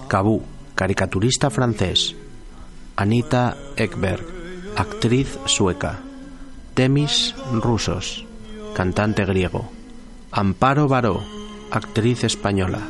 Cabú, 0.06 0.44
caricaturista 0.76 1.50
francés. 1.50 2.14
Anita 2.94 3.56
Ekberg, 3.74 4.24
actriz 4.76 5.36
sueca. 5.46 5.98
Temis 6.74 7.34
Rusos, 7.52 8.24
cantante 8.72 9.24
griego. 9.24 9.68
Amparo 10.30 10.86
Baró, 10.86 11.24
actriz 11.72 12.22
española. 12.22 12.86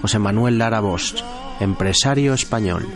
José 0.00 0.18
Manuel 0.18 0.58
Lara 0.58 0.80
Bosch, 0.80 1.22
empresario 1.60 2.34
español. 2.34 2.88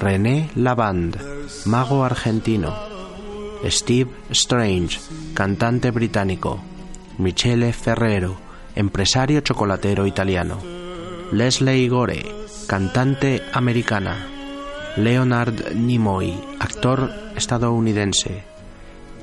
René 0.00 0.50
Lavand, 0.56 1.16
mago 1.64 2.02
argentino. 2.02 2.74
Steve 3.66 4.10
Strange, 4.30 4.98
cantante 5.34 5.92
británico. 5.92 6.60
Michele 7.18 7.72
Ferrero, 7.72 8.49
empresario 8.80 9.40
chocolatero 9.42 10.06
italiano. 10.06 10.58
Leslie 11.32 11.86
Gore, 11.88 12.24
cantante 12.66 13.42
americana. 13.52 14.26
Leonard 14.96 15.74
Nimoy, 15.74 16.34
actor 16.58 17.12
estadounidense. 17.36 18.42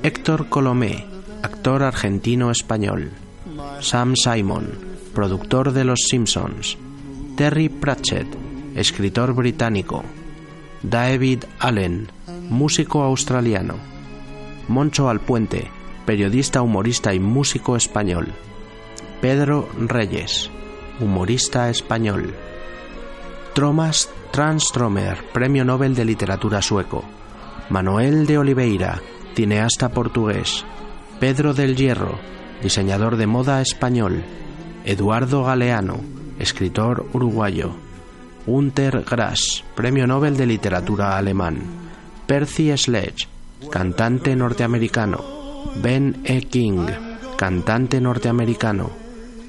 Héctor 0.02 0.48
Colomé, 0.48 1.04
actor 1.42 1.82
argentino-español. 1.82 3.10
Sam 3.80 4.14
Simon, 4.14 4.70
productor 5.12 5.72
de 5.72 5.84
Los 5.84 6.06
Simpsons. 6.08 6.78
Terry 7.36 7.68
Pratchett, 7.68 8.28
escritor 8.76 9.34
británico. 9.34 10.04
David 10.82 11.44
Allen, 11.58 12.08
músico 12.48 13.02
australiano. 13.02 13.74
Moncho 14.68 15.08
Alpuente, 15.08 15.68
periodista, 16.06 16.62
humorista 16.62 17.12
y 17.12 17.18
músico 17.18 17.76
español. 17.76 18.32
Pedro 19.20 19.68
Reyes, 19.76 20.48
humorista 21.00 21.68
español. 21.70 22.34
Thomas 23.52 24.08
Transtromer, 24.30 25.24
Premio 25.32 25.64
Nobel 25.64 25.96
de 25.96 26.04
Literatura 26.04 26.62
sueco. 26.62 27.02
Manuel 27.68 28.26
de 28.26 28.38
Oliveira, 28.38 29.02
cineasta 29.34 29.88
portugués. 29.88 30.64
Pedro 31.18 31.52
del 31.52 31.74
Hierro, 31.74 32.20
diseñador 32.62 33.16
de 33.16 33.26
moda 33.26 33.60
español. 33.60 34.22
Eduardo 34.84 35.42
Galeano, 35.42 35.98
escritor 36.38 37.04
uruguayo. 37.12 37.74
Günter 38.46 39.02
Grass, 39.02 39.64
Premio 39.74 40.06
Nobel 40.06 40.36
de 40.36 40.46
Literatura 40.46 41.18
alemán. 41.18 41.58
Percy 42.28 42.70
Sledge, 42.76 43.26
cantante 43.68 44.36
norteamericano. 44.36 45.24
Ben 45.82 46.20
E. 46.22 46.42
King, 46.42 46.86
cantante 47.36 48.00
norteamericano. 48.00 48.97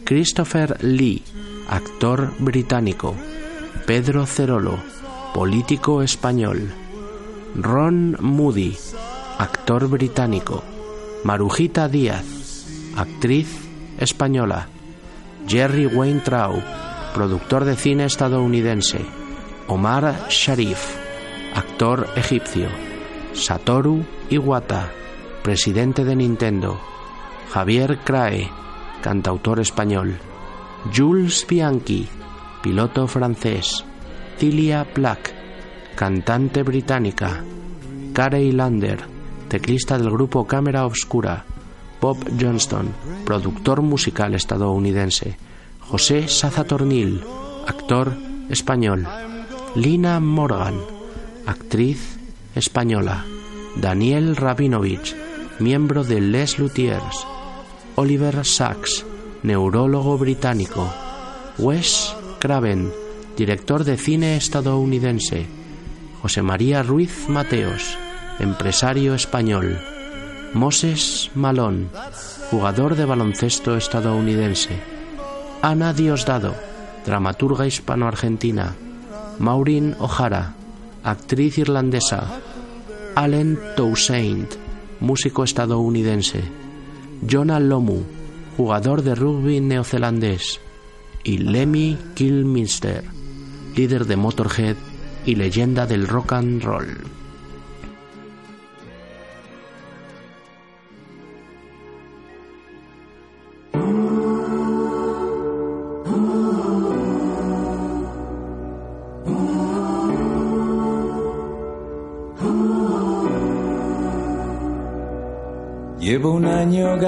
Christopher 0.10 0.84
Lee, 0.84 1.22
actor 1.69 2.34
británico. 2.40 3.15
Pedro 3.86 4.25
Cerolo, 4.25 4.79
político 5.36 6.02
español. 6.02 6.71
Ron 7.54 8.17
Moody, 8.19 8.75
actor 9.38 9.88
británico. 9.88 10.63
Marujita 11.23 11.88
Díaz, 11.88 12.25
actriz 12.96 13.56
española. 14.00 14.67
Jerry 15.48 15.86
Weintraub, 15.86 16.60
productor 17.13 17.65
de 17.65 17.75
cine 17.75 18.06
estadounidense. 18.06 19.06
Omar 19.67 20.25
Sharif, 20.29 20.79
actor 21.54 22.08
egipcio. 22.15 22.69
Satoru 23.34 24.04
Iwata, 24.31 24.90
presidente 25.44 26.04
de 26.04 26.15
Nintendo. 26.15 26.81
Javier 27.54 28.00
Crae, 28.00 28.50
cantautor 29.02 29.60
español. 29.60 30.17
Jules 30.95 31.45
Bianchi, 31.47 32.08
piloto 32.62 33.08
francés. 33.08 33.85
Cilia 34.37 34.85
Plack, 34.85 35.33
cantante 35.95 36.63
británica. 36.63 37.43
Carey 38.13 38.52
Lander, 38.52 39.00
teclista 39.47 39.97
del 39.97 40.10
grupo 40.10 40.45
Cámara 40.45 40.85
Obscura. 40.85 41.45
Bob 42.02 42.17
Johnston, 42.39 42.93
productor 43.25 43.81
musical 43.81 44.33
estadounidense. 44.33 45.37
José 45.81 46.27
Sazatornil, 46.27 47.21
actor 47.67 48.13
español. 48.50 49.08
Lina 49.75 50.19
Morgan, 50.19 50.75
actriz 51.45 52.17
española. 52.56 53.25
Daniel 53.75 54.35
Rabinovich, 54.35 55.15
miembro 55.60 56.04
de 56.04 56.21
Les 56.21 56.58
Luthiers. 56.58 57.27
Oliver 58.00 58.45
Sacks, 58.45 59.06
neurólogo 59.43 60.17
británico. 60.17 60.89
Wes 61.58 62.15
Craven, 62.39 62.93
director 63.35 63.83
de 63.83 63.97
cine 63.97 64.37
estadounidense. 64.37 65.47
José 66.21 66.41
María 66.41 66.81
Ruiz 66.81 67.27
Mateos, 67.27 67.97
empresario 68.39 69.15
español. 69.15 69.81
Moses 70.54 71.29
Malón, 71.35 71.89
jugador 72.50 72.95
de 72.95 73.04
baloncesto 73.04 73.75
estadounidense. 73.75 74.79
Ana 75.62 75.91
Diosdado, 75.91 76.56
dramaturga 77.06 77.67
hispano-argentina. 77.67 78.75
Maureen 79.39 79.97
O'Hara, 80.00 80.54
actriz 81.04 81.58
irlandesa. 81.58 82.23
Allen 83.15 83.60
Toussaint, 83.75 84.54
músico 85.02 85.43
estadounidense. 85.43 86.59
Jonah 87.22 87.60
Lomu, 87.60 88.04
jugador 88.58 89.02
de 89.04 89.15
rugby 89.15 89.60
neozelandés. 89.60 90.60
y 91.24 91.38
Lemmy 91.38 91.98
Kilmister, 92.15 93.04
líder 93.76 94.06
de 94.06 94.15
Motorhead 94.15 94.78
y 95.26 95.36
leyenda 95.36 95.86
del 95.86 96.08
rock 96.08 96.34
and 96.34 96.63
roll. 96.63 97.19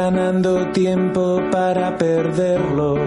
Ganando 0.01 0.71
tiempo 0.71 1.39
para 1.51 1.95
perderlo. 1.95 2.97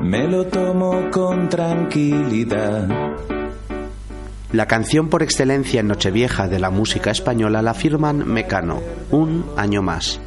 Me 0.00 0.26
lo 0.26 0.44
tomo 0.46 1.08
con 1.12 1.48
tranquilidad. 1.48 2.88
La 4.50 4.66
canción 4.66 5.08
por 5.08 5.22
excelencia 5.22 5.78
en 5.80 5.86
Nochevieja 5.86 6.48
de 6.48 6.58
la 6.58 6.70
música 6.70 7.12
española 7.12 7.62
la 7.62 7.74
firman 7.74 8.26
Mecano, 8.26 8.82
un 9.12 9.44
año 9.56 9.82
más. 9.82 10.20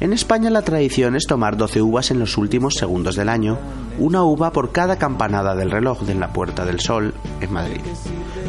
En 0.00 0.12
España 0.12 0.48
la 0.48 0.62
tradición 0.62 1.16
es 1.16 1.26
tomar 1.26 1.56
12 1.56 1.82
uvas 1.82 2.12
en 2.12 2.20
los 2.20 2.38
últimos 2.38 2.74
segundos 2.74 3.16
del 3.16 3.28
año, 3.28 3.58
una 3.98 4.22
uva 4.22 4.52
por 4.52 4.70
cada 4.70 4.96
campanada 4.96 5.56
del 5.56 5.72
reloj 5.72 6.02
de 6.02 6.14
la 6.14 6.32
Puerta 6.32 6.64
del 6.64 6.78
Sol 6.78 7.14
en 7.40 7.52
Madrid. 7.52 7.80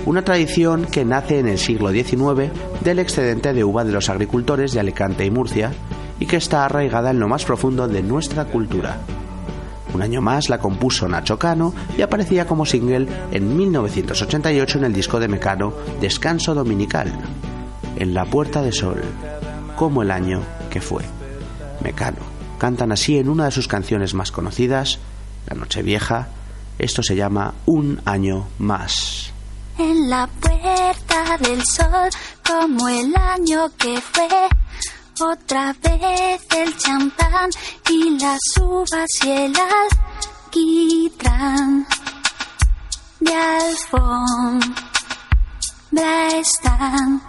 Una 0.05 0.21
tradición 0.21 0.85
que 0.85 1.05
nace 1.05 1.39
en 1.39 1.47
el 1.47 1.57
siglo 1.57 1.89
XIX 1.89 2.51
del 2.83 2.99
excedente 2.99 3.53
de 3.53 3.63
uva 3.63 3.83
de 3.83 3.91
los 3.91 4.09
agricultores 4.09 4.73
de 4.73 4.79
Alicante 4.79 5.25
y 5.25 5.31
Murcia 5.31 5.71
y 6.19 6.27
que 6.27 6.35
está 6.35 6.65
arraigada 6.65 7.09
en 7.09 7.19
lo 7.19 7.27
más 7.27 7.45
profundo 7.45 7.87
de 7.87 8.03
nuestra 8.03 8.45
cultura. 8.45 8.97
Un 9.91 10.03
año 10.03 10.21
más 10.21 10.49
la 10.49 10.59
compuso 10.59 11.07
Nacho 11.07 11.39
Cano 11.39 11.73
y 11.97 12.03
aparecía 12.03 12.45
como 12.45 12.67
single 12.67 13.07
en 13.31 13.57
1988 13.57 14.77
en 14.77 14.83
el 14.83 14.93
disco 14.93 15.19
de 15.19 15.27
Mecano 15.27 15.73
Descanso 15.99 16.53
Dominical, 16.53 17.11
en 17.95 18.13
la 18.13 18.25
Puerta 18.25 18.61
del 18.61 18.73
Sol, 18.73 19.01
como 19.75 20.03
el 20.03 20.11
año 20.11 20.41
que 20.69 20.79
fue. 20.79 21.18
Mecano. 21.81 22.19
Cantan 22.57 22.91
así 22.91 23.17
en 23.17 23.29
una 23.29 23.45
de 23.45 23.51
sus 23.51 23.67
canciones 23.67 24.13
más 24.13 24.31
conocidas, 24.31 24.99
La 25.47 25.55
Nochevieja. 25.55 26.27
Esto 26.77 27.03
se 27.03 27.15
llama 27.15 27.53
Un 27.65 28.01
año 28.05 28.47
más. 28.57 29.31
En 29.77 30.09
la 30.09 30.27
puerta 30.27 31.37
del 31.39 31.63
sol, 31.65 32.09
como 32.45 32.87
el 32.89 33.15
año 33.15 33.71
que 33.77 34.01
fue, 34.01 34.27
otra 35.21 35.73
vez 35.81 36.41
el 36.57 36.77
champán 36.77 37.49
y 37.89 38.19
las 38.19 38.39
uvas 38.61 39.09
y 39.25 39.29
el 39.29 39.53
alquitrán 40.47 41.87
de 43.19 43.35
alfombra 43.35 44.79
están. 46.39 47.21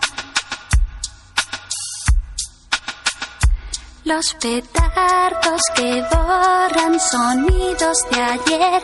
Los 4.10 4.34
petardos 4.40 5.62
que 5.76 6.02
borran 6.10 6.98
sonidos 6.98 7.96
de 8.10 8.20
ayer 8.20 8.82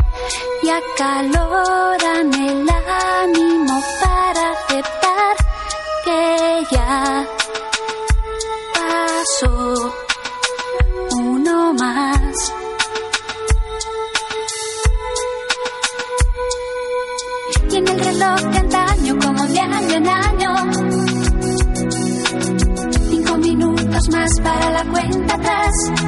y 0.63 0.69
acaloran 0.69 2.33
el 2.33 2.69
ánimo 2.71 3.83
para 4.01 4.53
aceptar 4.53 5.37
que 6.05 6.67
ya 6.71 7.27
pasó 8.73 10.06
cuenta 25.85 26.06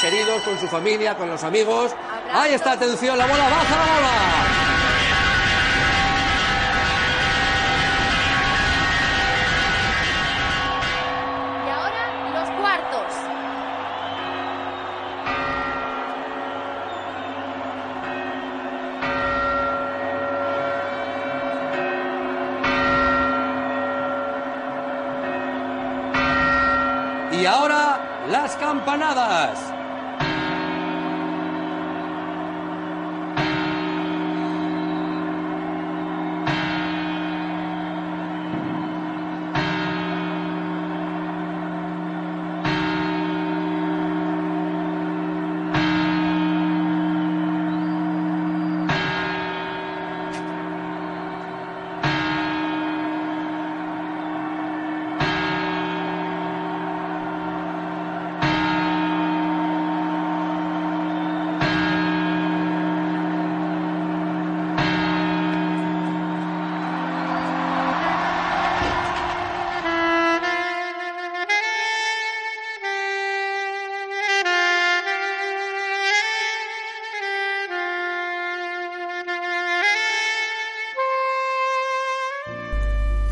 queridos, 0.00 0.42
con 0.42 0.58
su 0.58 0.66
familia, 0.66 1.16
con 1.16 1.28
los 1.28 1.44
amigos. 1.44 1.92
Ahí 2.32 2.54
está, 2.54 2.72
atención, 2.72 3.18
la 3.18 3.26
bola, 3.26 3.44
baja 3.48 3.76
la 3.76 3.94
bola. 3.94 4.69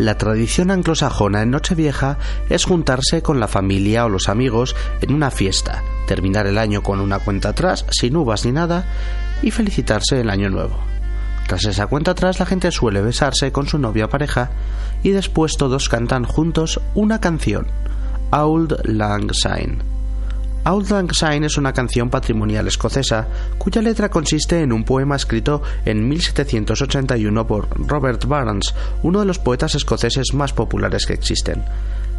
La 0.09 0.17
tradición 0.17 0.71
anglosajona 0.71 1.43
en 1.43 1.51
Nochevieja 1.51 2.17
es 2.49 2.65
juntarse 2.65 3.21
con 3.21 3.41
la 3.41 3.47
familia 3.47 4.07
o 4.07 4.09
los 4.09 4.31
amigos 4.31 4.75
en 5.03 5.13
una 5.13 5.31
fiesta, 5.31 5.83
terminar 6.07 6.47
el 6.47 6.57
año 6.57 6.83
con 6.83 7.01
una 7.01 7.19
cuenta 7.19 7.51
atrás, 7.51 7.85
sin 7.91 8.17
uvas 8.17 8.47
ni 8.47 8.53
nada, 8.53 8.87
y 9.43 9.51
felicitarse 9.51 10.19
el 10.19 10.31
año 10.31 10.49
nuevo. 10.49 10.79
Tras 11.47 11.67
esa 11.67 11.89
cuenta 11.89 12.13
atrás 12.13 12.39
la 12.39 12.47
gente 12.47 12.73
suele 12.73 13.03
besarse 13.03 13.53
con 13.53 13.67
su 13.67 13.79
novia 13.79 14.07
o 14.07 14.09
pareja 14.09 14.49
y 15.03 15.11
después 15.11 15.59
todos 15.59 15.91
cantan 15.91 16.25
juntos 16.25 16.81
una 16.95 17.21
canción, 17.21 17.67
Auld 18.31 18.81
Lang 18.85 19.35
Syne. 19.35 19.98
Auld 20.69 20.91
Lang 20.91 21.11
Syne 21.15 21.47
es 21.47 21.57
una 21.57 21.73
canción 21.73 22.11
patrimonial 22.11 22.69
escocesa 22.69 23.27
cuya 23.57 23.81
letra 23.81 24.11
consiste 24.11 24.61
en 24.61 24.75
un 24.75 24.85
poema 24.85 25.17
escrito 25.17 25.63
en 25.87 26.07
1781 26.07 27.47
por 27.47 27.71
Robert 27.89 28.27
Burns, 28.27 28.75
uno 29.03 29.21
de 29.21 29.25
los 29.25 29.39
poetas 29.39 29.77
escoceses 29.77 30.35
más 30.35 30.53
populares 30.53 31.07
que 31.07 31.15
existen. 31.15 31.65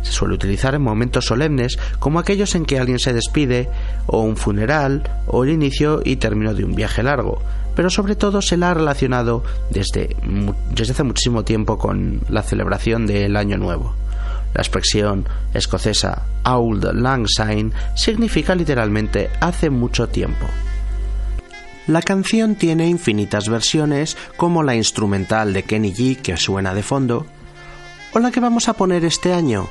Se 0.01 0.11
suele 0.11 0.33
utilizar 0.33 0.73
en 0.73 0.81
momentos 0.81 1.25
solemnes 1.25 1.77
como 1.99 2.17
aquellos 2.17 2.55
en 2.55 2.65
que 2.65 2.79
alguien 2.79 2.97
se 2.97 3.13
despide, 3.13 3.69
o 4.07 4.21
un 4.21 4.35
funeral, 4.35 5.03
o 5.27 5.43
el 5.43 5.51
inicio 5.51 6.01
y 6.03 6.15
término 6.15 6.55
de 6.55 6.63
un 6.63 6.73
viaje 6.73 7.03
largo, 7.03 7.43
pero 7.75 7.91
sobre 7.91 8.15
todo 8.15 8.41
se 8.41 8.57
la 8.57 8.71
ha 8.71 8.73
relacionado 8.73 9.43
desde, 9.69 10.15
desde 10.73 10.93
hace 10.93 11.03
muchísimo 11.03 11.43
tiempo 11.43 11.77
con 11.77 12.21
la 12.29 12.41
celebración 12.41 13.05
del 13.05 13.35
Año 13.35 13.59
Nuevo. 13.59 13.93
La 14.53 14.61
expresión 14.61 15.27
escocesa 15.53 16.25
Auld 16.43 16.93
Lang 16.93 17.27
Syne 17.27 17.71
significa 17.95 18.55
literalmente 18.55 19.29
hace 19.39 19.69
mucho 19.69 20.07
tiempo. 20.07 20.47
La 21.87 22.01
canción 22.01 22.55
tiene 22.55 22.87
infinitas 22.87 23.49
versiones, 23.49 24.15
como 24.37 24.61
la 24.61 24.75
instrumental 24.75 25.53
de 25.53 25.63
Kenny 25.63 25.91
G 25.91 26.17
que 26.17 26.37
suena 26.37 26.73
de 26.73 26.83
fondo, 26.83 27.25
o 28.13 28.19
la 28.19 28.31
que 28.31 28.39
vamos 28.39 28.69
a 28.69 28.73
poner 28.73 29.05
este 29.05 29.33
año, 29.33 29.67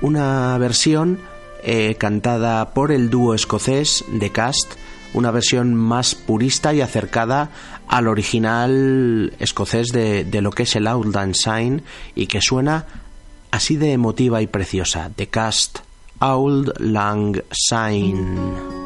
una 0.00 0.56
versión 0.58 1.18
eh, 1.62 1.96
cantada 1.96 2.72
por 2.72 2.92
el 2.92 3.10
dúo 3.10 3.34
escocés 3.34 4.04
The 4.18 4.30
Cast, 4.30 4.74
una 5.14 5.30
versión 5.30 5.74
más 5.74 6.14
purista 6.14 6.72
y 6.72 6.80
acercada 6.80 7.50
al 7.88 8.08
original 8.08 9.32
escocés 9.38 9.88
de, 9.88 10.26
lo 10.40 10.50
que 10.50 10.64
es 10.64 10.76
el 10.76 10.84
Lang 10.84 11.34
Syne 11.34 11.82
y 12.14 12.26
que 12.26 12.40
suena 12.40 12.86
así 13.50 13.76
de 13.76 13.92
emotiva 13.92 14.42
y 14.42 14.46
preciosa. 14.46 15.10
The 15.14 15.28
Cast, 15.28 15.80
Auld 16.20 16.80
Lang 16.80 17.42
Syne. 17.50 18.77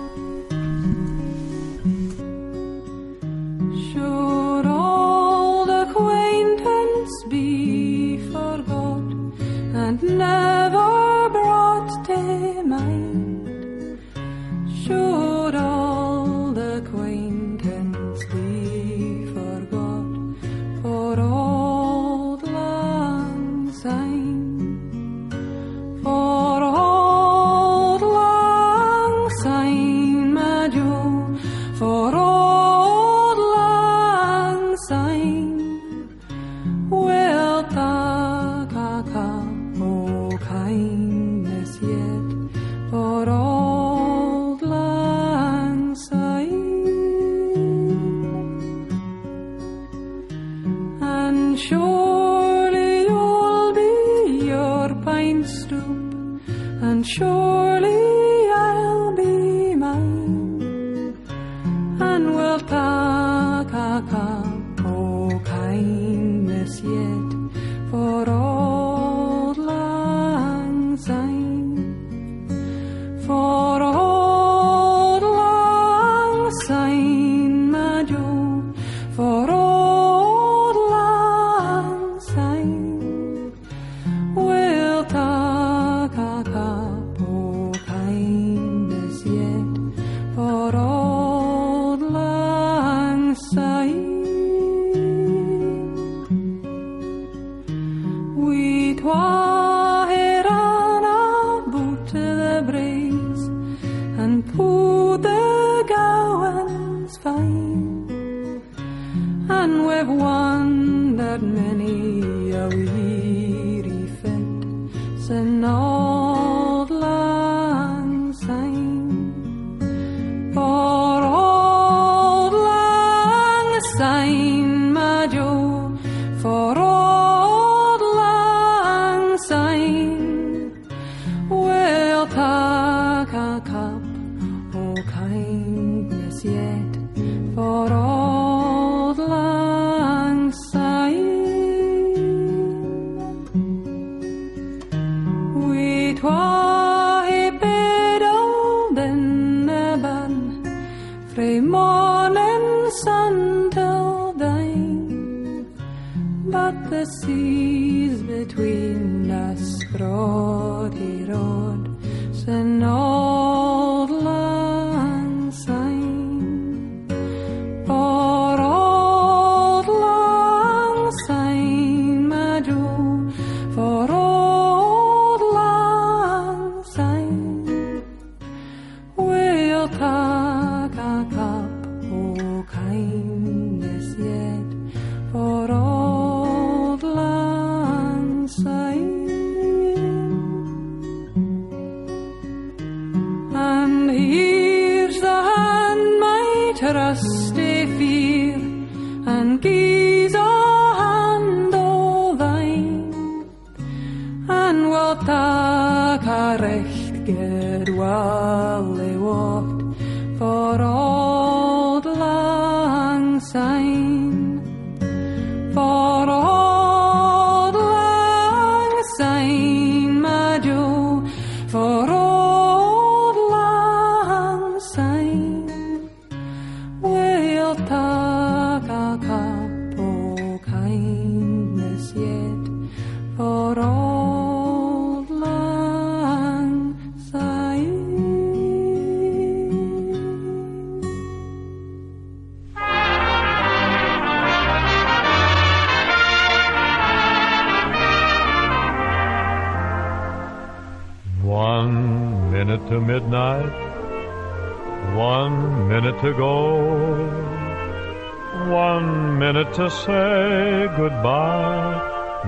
Say 260.05 260.89
goodbye 260.97 262.01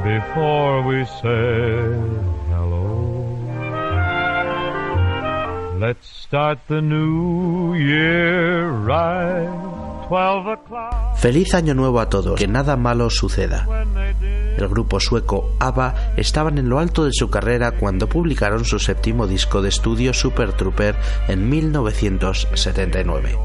before 0.03 0.83
we 0.83 1.05
say 1.21 1.93
hello. 2.51 2.85
Let's 5.79 6.09
start 6.09 6.59
the 6.69 6.81
new 6.81 7.75
year 7.75 8.71
right, 8.71 9.49
12 10.09 10.47
o'clock. 10.47 11.19
Feliz 11.19 11.55
año 11.55 11.75
nuevo 11.75 12.01
a 12.01 12.09
todos, 12.09 12.39
que 12.39 12.49
nada 12.49 12.77
malo 12.77 13.11
suceda. 13.11 13.67
El 14.57 14.69
grupo 14.69 15.01
sueco 15.01 15.57
ABBA 15.59 16.15
estaban 16.17 16.59
en 16.59 16.69
lo 16.69 16.79
alto 16.79 17.05
de 17.05 17.13
su 17.13 17.29
carrera 17.29 17.73
cuando 17.73 18.09
publicaron 18.09 18.65
su 18.65 18.79
séptimo 18.79 19.27
disco 19.27 19.63
de 19.63 19.69
estudio 19.69 20.15
Super 20.15 20.53
Trooper 20.53 20.95
en 21.29 21.49
1979. 21.51 23.37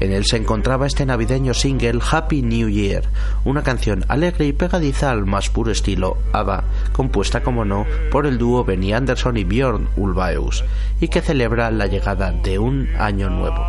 En 0.00 0.12
él 0.12 0.24
se 0.24 0.36
encontraba 0.36 0.86
este 0.86 1.04
navideño 1.04 1.54
single 1.54 2.00
Happy 2.10 2.42
New 2.42 2.68
Year, 2.68 3.04
una 3.44 3.62
canción 3.62 4.04
alegre 4.08 4.46
y 4.46 4.52
pegadiza 4.52 5.10
al 5.10 5.26
más 5.26 5.50
puro 5.50 5.72
estilo 5.72 6.18
ABBA, 6.32 6.64
compuesta 6.92 7.42
como 7.42 7.64
no 7.64 7.84
por 8.10 8.26
el 8.26 8.38
dúo 8.38 8.64
Benny 8.64 8.92
Anderson 8.92 9.36
y 9.36 9.44
Björn 9.44 9.88
Ulvaeus, 9.96 10.64
y 11.00 11.08
que 11.08 11.20
celebra 11.20 11.70
la 11.70 11.86
llegada 11.86 12.30
de 12.30 12.58
un 12.58 12.88
año 12.98 13.28
nuevo. 13.28 13.64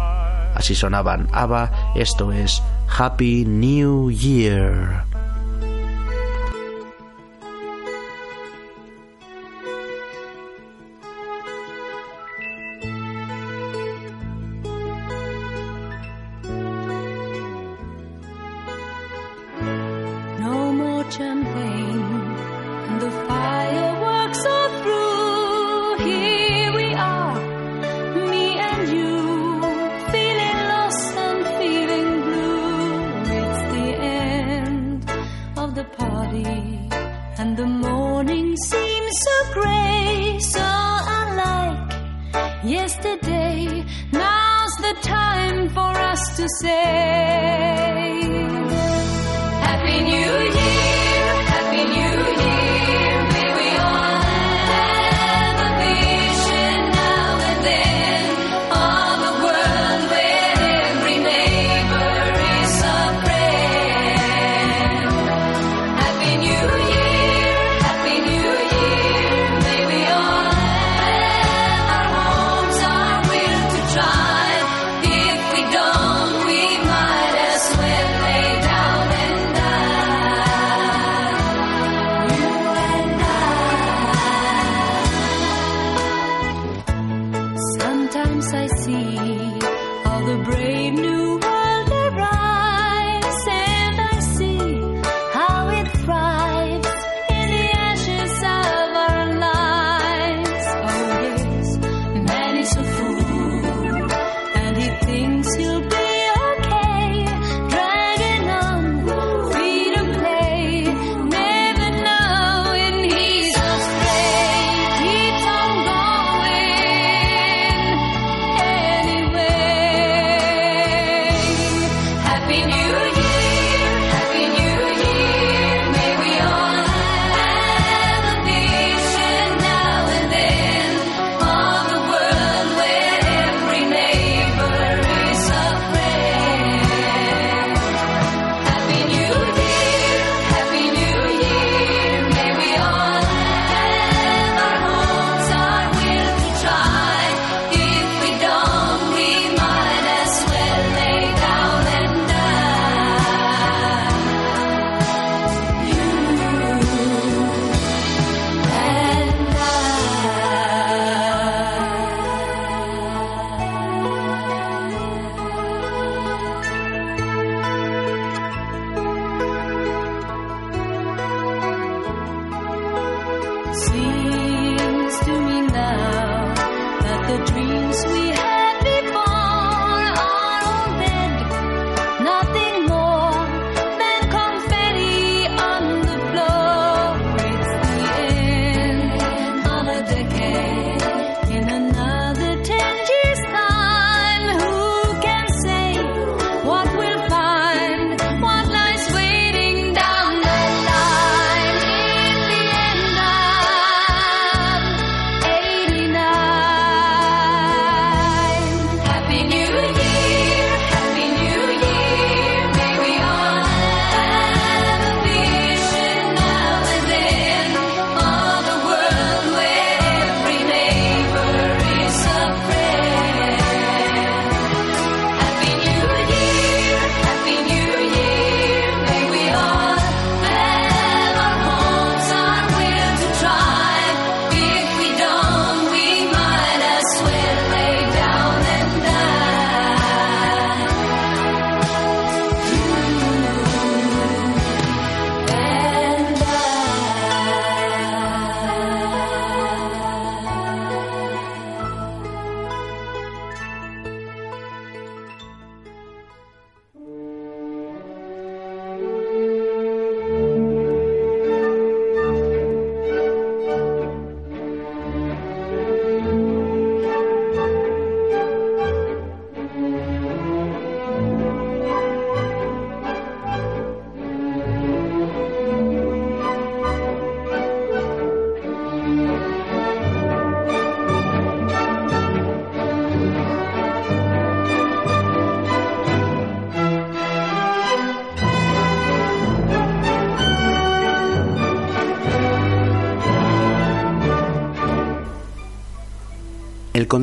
Así 0.54 0.76
sonaban 0.76 1.28
ABBA, 1.32 1.94
esto 1.96 2.32
es 2.32 2.62
Happy 2.88 3.46
New 3.46 4.12
Year. 4.12 5.09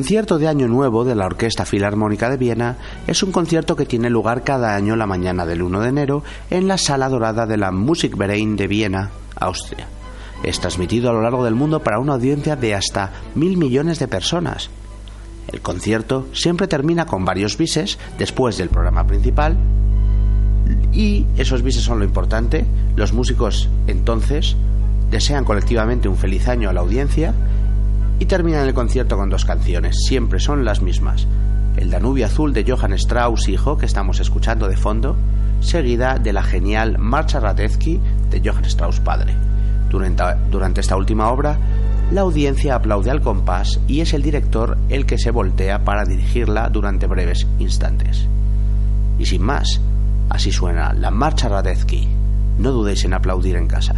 Concierto 0.07 0.39
de 0.39 0.47
Año 0.47 0.69
Nuevo 0.69 1.03
de 1.03 1.15
la 1.15 1.25
Orquesta 1.25 1.65
Filarmónica 1.65 2.29
de 2.29 2.37
Viena 2.37 2.77
es 3.07 3.23
un 3.23 3.33
concierto 3.33 3.75
que 3.75 3.85
tiene 3.85 4.09
lugar 4.09 4.45
cada 4.45 4.73
año 4.73 4.95
la 4.95 5.05
mañana 5.05 5.45
del 5.45 5.61
1 5.61 5.81
de 5.81 5.89
enero 5.89 6.23
en 6.49 6.69
la 6.69 6.77
Sala 6.77 7.09
Dorada 7.09 7.45
de 7.45 7.57
la 7.57 7.73
Musikverein 7.73 8.55
de 8.55 8.67
Viena, 8.67 9.11
Austria. 9.35 9.85
Es 10.43 10.61
transmitido 10.61 11.09
a 11.09 11.13
lo 11.13 11.21
largo 11.21 11.43
del 11.43 11.55
mundo 11.55 11.83
para 11.83 11.99
una 11.99 12.13
audiencia 12.13 12.55
de 12.55 12.73
hasta 12.73 13.11
mil 13.35 13.57
millones 13.57 13.99
de 13.99 14.07
personas. 14.07 14.69
El 15.49 15.59
concierto 15.59 16.27
siempre 16.31 16.67
termina 16.67 17.05
con 17.05 17.25
varios 17.25 17.57
bises 17.57 17.99
después 18.17 18.57
del 18.57 18.69
programa 18.69 19.05
principal 19.05 19.57
y 20.93 21.25
esos 21.35 21.63
bises 21.63 21.83
son 21.83 21.99
lo 21.99 22.05
importante. 22.05 22.65
Los 22.95 23.11
músicos 23.11 23.67
entonces 23.87 24.55
desean 25.11 25.43
colectivamente 25.43 26.07
un 26.07 26.15
feliz 26.15 26.47
año 26.47 26.69
a 26.69 26.73
la 26.73 26.79
audiencia 26.79 27.33
y 28.19 28.25
terminan 28.25 28.67
el 28.67 28.73
concierto 28.73 29.17
con 29.17 29.29
dos 29.29 29.45
canciones, 29.45 29.95
siempre 30.07 30.39
son 30.39 30.65
las 30.65 30.81
mismas. 30.81 31.27
El 31.75 31.91
Danubio 31.91 32.25
Azul 32.25 32.53
de 32.53 32.65
Johann 32.67 32.93
Strauss 32.93 33.47
hijo, 33.49 33.77
que 33.77 33.85
estamos 33.85 34.19
escuchando 34.19 34.67
de 34.67 34.77
fondo, 34.77 35.15
seguida 35.59 36.17
de 36.17 36.33
la 36.33 36.43
genial 36.43 36.97
Marcha 36.97 37.39
Radetzky 37.39 37.99
de 38.31 38.41
Johann 38.43 38.65
Strauss 38.65 38.99
padre. 38.99 39.33
Durante, 39.89 40.81
esta 40.81 40.97
última 40.97 41.29
obra, 41.29 41.57
la 42.11 42.21
audiencia 42.21 42.75
aplaude 42.75 43.11
al 43.11 43.21
compás 43.21 43.79
y 43.87 44.01
es 44.01 44.13
el 44.13 44.21
director 44.21 44.77
el 44.89 45.05
que 45.05 45.17
se 45.17 45.31
voltea 45.31 45.83
para 45.83 46.03
dirigirla 46.03 46.69
durante 46.69 47.07
breves 47.07 47.45
instantes. 47.59 48.27
Y 49.19 49.25
sin 49.25 49.43
más, 49.43 49.79
así 50.29 50.51
suena 50.51 50.93
la 50.93 51.11
Marcha 51.11 51.47
Radetzky. 51.47 52.07
No 52.59 52.71
dudéis 52.71 53.05
en 53.05 53.13
aplaudir 53.13 53.55
en 53.55 53.67
casa. 53.67 53.95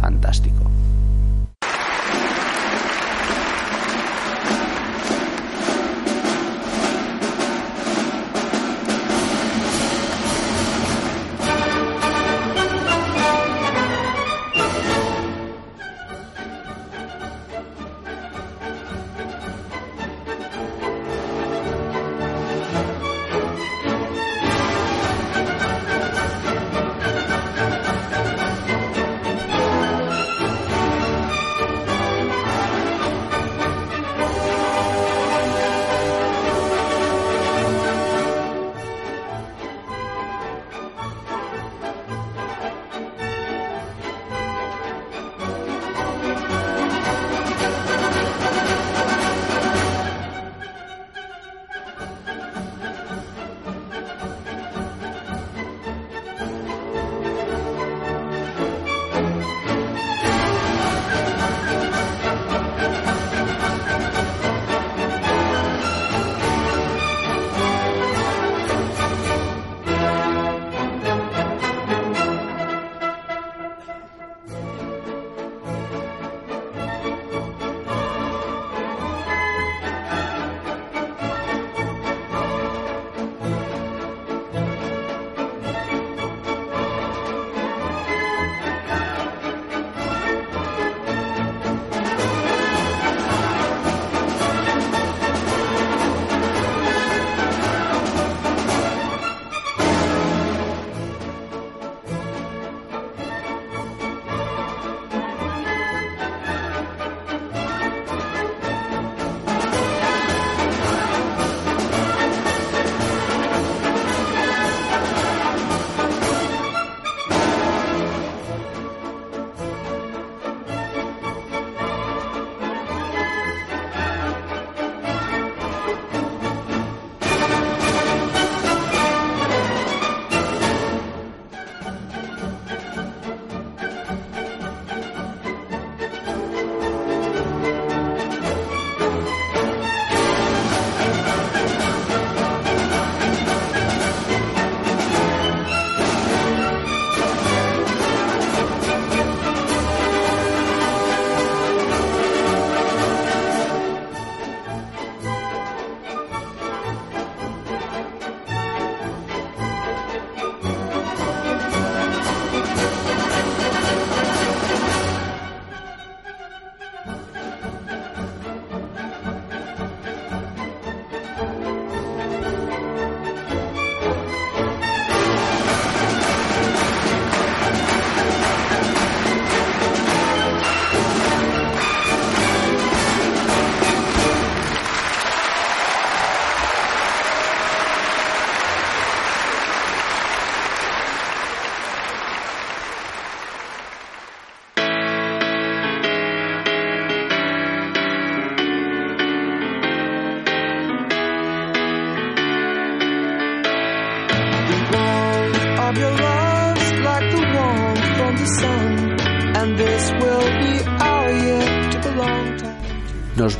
Fantástico. 0.00 0.71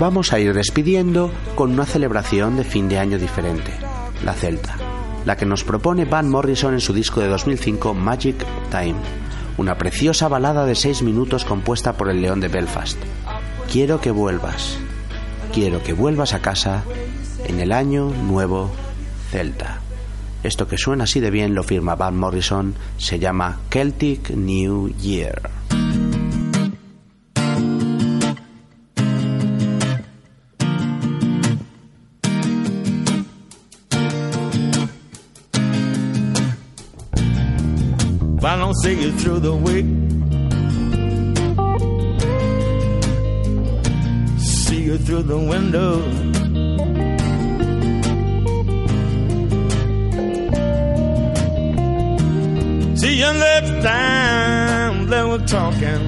Vamos 0.03 0.33
a 0.33 0.41
ir 0.41 0.53
despidiendo 0.53 1.31
con 1.55 1.71
una 1.71 1.87
celebración 1.87 2.57
de 2.57 2.65
fin 2.65 2.89
de 2.89 2.99
año 2.99 3.21
diferente, 3.21 3.71
la 4.25 4.33
Celta, 4.33 4.75
la 5.25 5.37
que 5.37 5.47
nos 5.47 5.63
propone 5.63 6.07
Van 6.07 6.29
Morrison 6.29 6.75
en 6.75 6.81
su 6.81 6.93
disco 6.93 7.21
de 7.21 7.29
2005 7.29 7.95
Magic 7.95 8.45
Time, 8.69 8.97
una 9.59 9.79
preciosa 9.79 10.27
balada 10.27 10.67
de 10.67 10.75
6 10.75 11.03
minutos 11.03 11.45
compuesta 11.45 11.93
por 11.93 12.11
el 12.11 12.21
León 12.21 12.41
de 12.41 12.49
Belfast. 12.49 12.99
Quiero 13.71 14.01
que 14.01 14.11
vuelvas, 14.11 14.77
quiero 15.55 15.85
que 15.85 15.93
vuelvas 15.93 16.35
a 16.35 16.43
casa 16.43 16.83
en 17.45 17.61
el 17.61 17.71
año 17.71 18.11
nuevo 18.11 18.73
Celta. 19.31 19.83
Esto 20.43 20.67
que 20.67 20.79
suena 20.79 21.05
así 21.05 21.21
de 21.21 21.31
bien 21.31 21.55
lo 21.55 21.63
firma 21.63 21.95
Van 21.95 22.19
Morrison, 22.19 22.75
se 22.99 23.21
llama 23.21 23.61
Celtic 23.71 24.31
New 24.31 24.89
Year. 24.97 25.52
See 38.83 39.01
you 39.01 39.13
through 39.13 39.39
the 39.39 39.55
week, 39.55 39.87
see 44.41 44.83
you 44.83 44.99
through 44.99 45.23
the 45.23 45.39
window. 45.39 46.03
See 52.97 53.15
you 53.23 53.33
next 53.49 53.71
time 53.85 55.07
that 55.11 55.29
we're 55.29 55.47
talking 55.47 56.03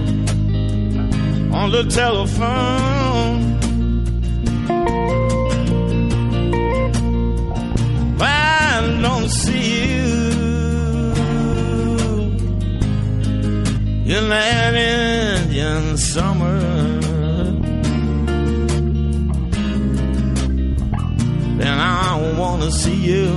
on 1.55 1.71
the 1.71 1.85
telephone. 1.85 3.04
Summer. 16.15 16.61
Then 21.61 21.79
I 21.81 22.37
wanna 22.39 22.71
see 22.71 22.99
you 23.11 23.31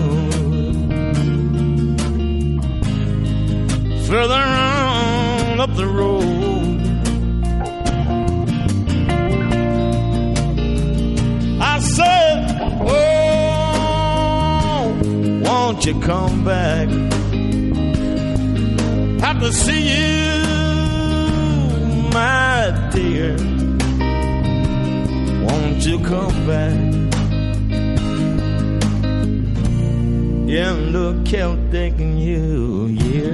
further 4.08 4.44
on 4.64 5.60
up 5.60 5.74
the 5.76 5.88
road. 5.88 6.80
I 11.74 11.80
said, 11.96 12.38
Oh, 12.90 13.82
won't 15.46 15.84
you 15.84 16.00
come 16.00 16.46
back? 16.46 16.88
Have 19.26 19.40
to 19.40 19.52
see 19.52 19.82
you 19.94 20.28
my 22.14 22.47
dear. 22.92 23.36
Won't 25.46 25.86
you 25.86 26.00
come 26.00 26.48
back 26.48 26.74
in 30.50 30.92
the 30.92 31.22
Celtic 31.26 31.98
New 31.98 32.88
Year? 32.88 33.32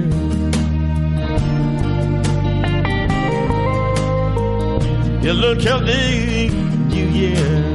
In 5.28 5.40
the 5.40 5.56
Celtic 5.60 6.52
New 6.92 7.08
Year. 7.08 7.74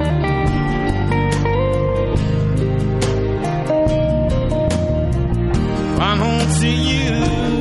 I 6.01 6.17
don't 6.17 6.49
see 6.53 6.77
you 6.93 7.15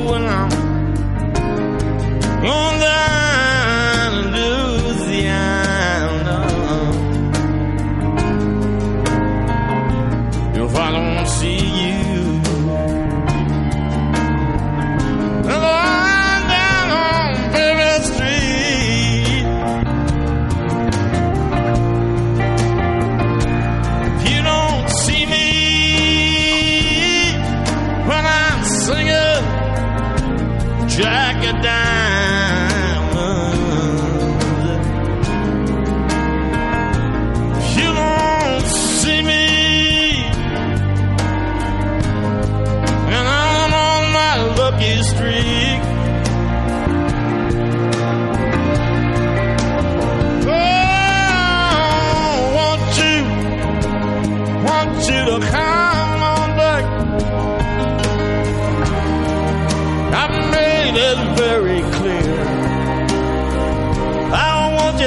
when 0.09 0.23
I'm 0.25 0.51
on 2.45 2.79
down 2.79 3.08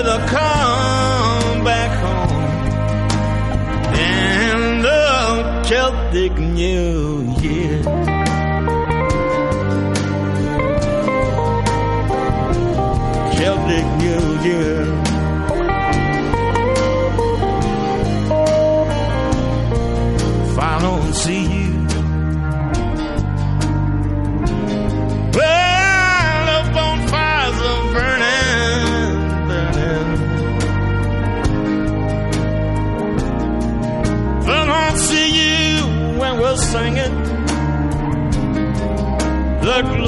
want 0.02 0.20
you 0.20 0.20
to 0.20 0.26
come 0.28 1.64
back 1.64 1.90
home. 2.02 2.42
In 3.94 4.82
the 4.82 5.62
Celtic 5.66 6.38
New 6.38 7.31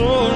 the 0.05 0.34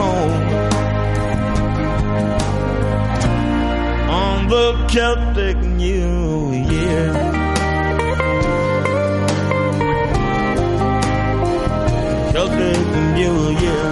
home 0.00 0.42
on 4.22 4.48
the 4.48 4.66
Celtic 4.88 5.56
New 5.58 6.52
Year. 6.52 7.12
Celtic 12.32 12.86
New 13.18 13.50
much 13.60 13.89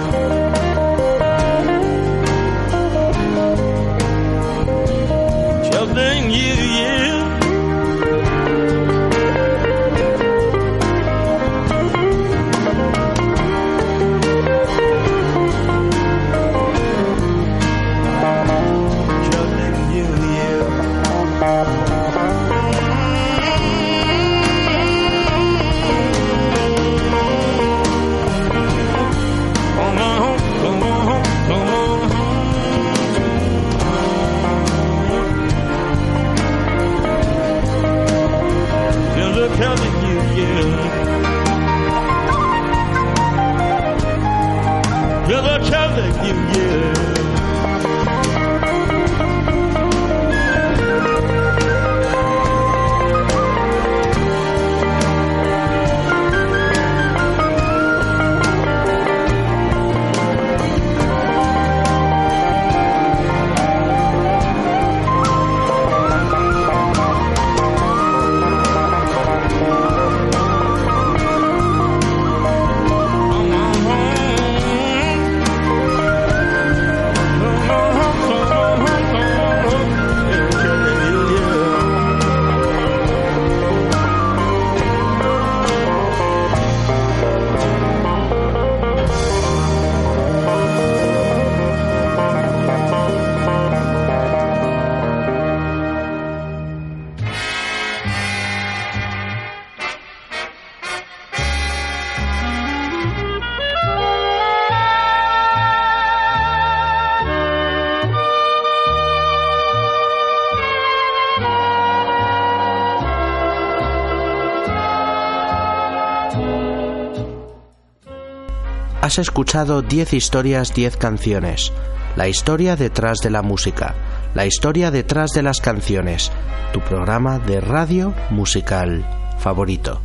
Escuchado 119.19 119.81
10 119.81 120.13
historias, 120.13 120.73
10 120.73 120.95
canciones. 120.95 121.73
La 122.15 122.29
historia 122.29 122.77
detrás 122.77 123.17
de 123.19 123.29
la 123.29 123.41
música. 123.41 123.93
La 124.33 124.45
historia 124.45 124.91
detrás 124.91 125.31
de 125.31 125.43
las 125.43 125.59
canciones. 125.59 126.31
Tu 126.71 126.79
programa 126.79 127.37
de 127.37 127.59
radio 127.59 128.13
musical 128.29 129.05
favorito. 129.37 129.99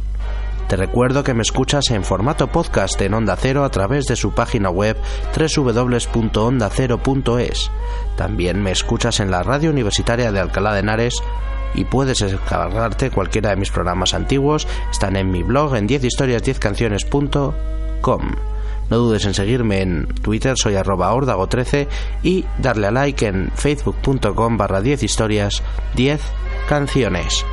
Te 0.69 0.75
recuerdo 0.75 1.23
que 1.23 1.35
me 1.35 1.43
escuchas 1.43 1.91
en 1.91 2.03
formato 2.03 2.49
podcast 2.49 3.01
en 3.03 3.15
Onda 3.15 3.37
Cero 3.37 3.63
a 3.63 3.71
través 3.71 4.07
de 4.07 4.17
su 4.17 4.35
página 4.35 4.71
web 4.71 4.97
www.ondacero.es. 5.37 7.71
También 8.17 8.63
me 8.63 8.73
escuchas 8.73 9.21
en 9.21 9.31
la 9.31 9.45
radio 9.45 9.71
universitaria 9.71 10.33
de 10.33 10.41
Alcalá 10.41 10.73
de 10.73 10.81
Henares 10.81 11.23
y 11.75 11.85
puedes 11.85 12.19
descargarte 12.19 13.11
cualquiera 13.11 13.51
de 13.51 13.57
mis 13.57 13.71
programas 13.71 14.13
antiguos. 14.13 14.67
Están 14.91 15.15
en 15.15 15.31
mi 15.31 15.45
blog 15.45 15.77
en 15.77 15.87
10historias10canciones.com. 15.87 18.54
No 18.95 19.01
dudes 19.01 19.27
en 19.27 19.35
seguirme 19.35 19.83
en 19.83 20.07
Twitter, 20.07 20.55
soy 20.57 20.77
arroba 20.77 21.13
ordago13 21.13 21.89
y 22.23 22.45
darle 22.61 22.87
a 22.87 22.91
like 22.93 23.27
en 23.27 23.51
facebook.com 23.53 24.57
barra 24.57 24.81
10 24.83 25.03
historias 25.03 25.65
10 25.97 26.21
canciones. 26.69 27.45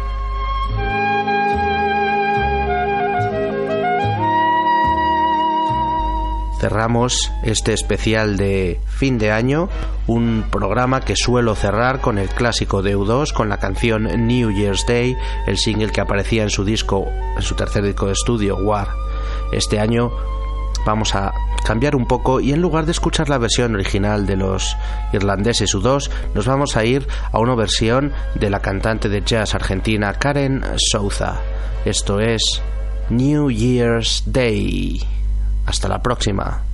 cerramos 6.59 7.31
este 7.41 7.73
especial 7.73 8.37
de 8.37 8.79
fin 8.85 9.17
de 9.17 9.31
año, 9.31 9.67
un 10.05 10.45
programa 10.51 11.01
que 11.01 11.15
suelo 11.15 11.55
cerrar 11.55 12.01
con 12.01 12.19
el 12.19 12.29
clásico 12.29 12.83
de 12.83 12.95
U2, 12.95 13.33
con 13.33 13.49
la 13.49 13.57
canción 13.57 14.27
New 14.27 14.51
Year's 14.51 14.85
Day, 14.85 15.17
el 15.47 15.57
single 15.57 15.91
que 15.91 16.01
aparecía 16.01 16.43
en 16.43 16.51
su 16.51 16.63
disco, 16.63 17.07
en 17.35 17.41
su 17.41 17.55
tercer 17.55 17.83
disco 17.83 18.05
de 18.05 18.13
estudio, 18.13 18.57
War. 18.57 18.89
Este 19.51 19.79
año 19.79 20.11
vamos 20.85 21.15
a 21.15 21.33
cambiar 21.65 21.95
un 21.95 22.05
poco 22.05 22.39
y 22.39 22.51
en 22.51 22.61
lugar 22.61 22.85
de 22.85 22.91
escuchar 22.91 23.29
la 23.29 23.37
versión 23.37 23.75
original 23.75 24.25
de 24.25 24.35
los 24.35 24.75
irlandeses 25.13 25.75
U2, 25.75 26.09
nos 26.33 26.47
vamos 26.47 26.75
a 26.75 26.85
ir 26.85 27.07
a 27.31 27.39
una 27.39 27.55
versión 27.55 28.11
de 28.35 28.49
la 28.49 28.59
cantante 28.59 29.09
de 29.09 29.21
jazz 29.21 29.53
argentina 29.55 30.13
Karen 30.13 30.63
Souza. 30.77 31.39
Esto 31.85 32.19
es 32.19 32.61
New 33.09 33.49
Year's 33.51 34.23
Day. 34.25 35.01
Hasta 35.65 35.87
la 35.87 36.01
próxima. 36.01 36.70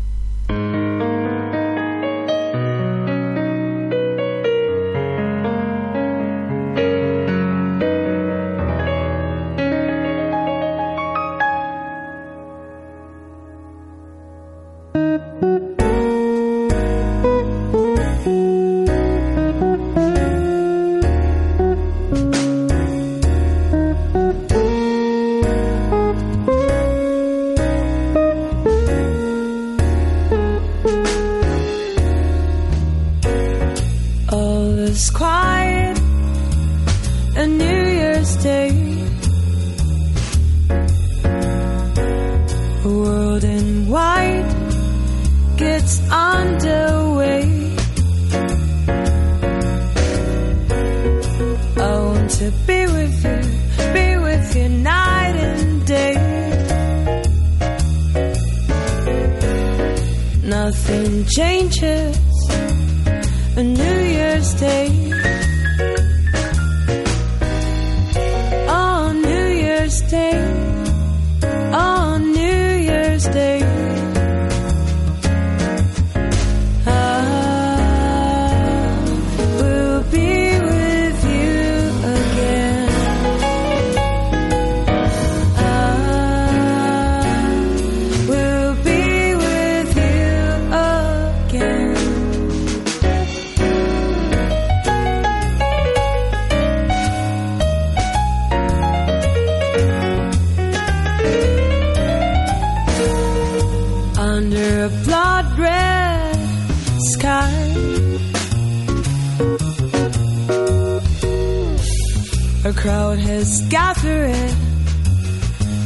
Crowd 112.87 113.19
has 113.19 113.67
gathered 113.67 114.55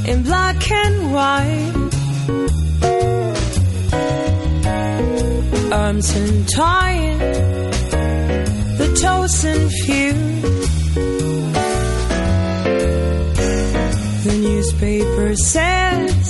in 0.07 0.21
black 0.21 0.69
and 0.69 1.11
white. 1.11 1.73
Arms 5.73 6.15
entwined, 6.15 7.21
the 8.77 8.87
chosen 9.01 9.59
few. 9.81 10.13
The 14.25 14.35
newspaper 14.47 15.35
says 15.37 16.20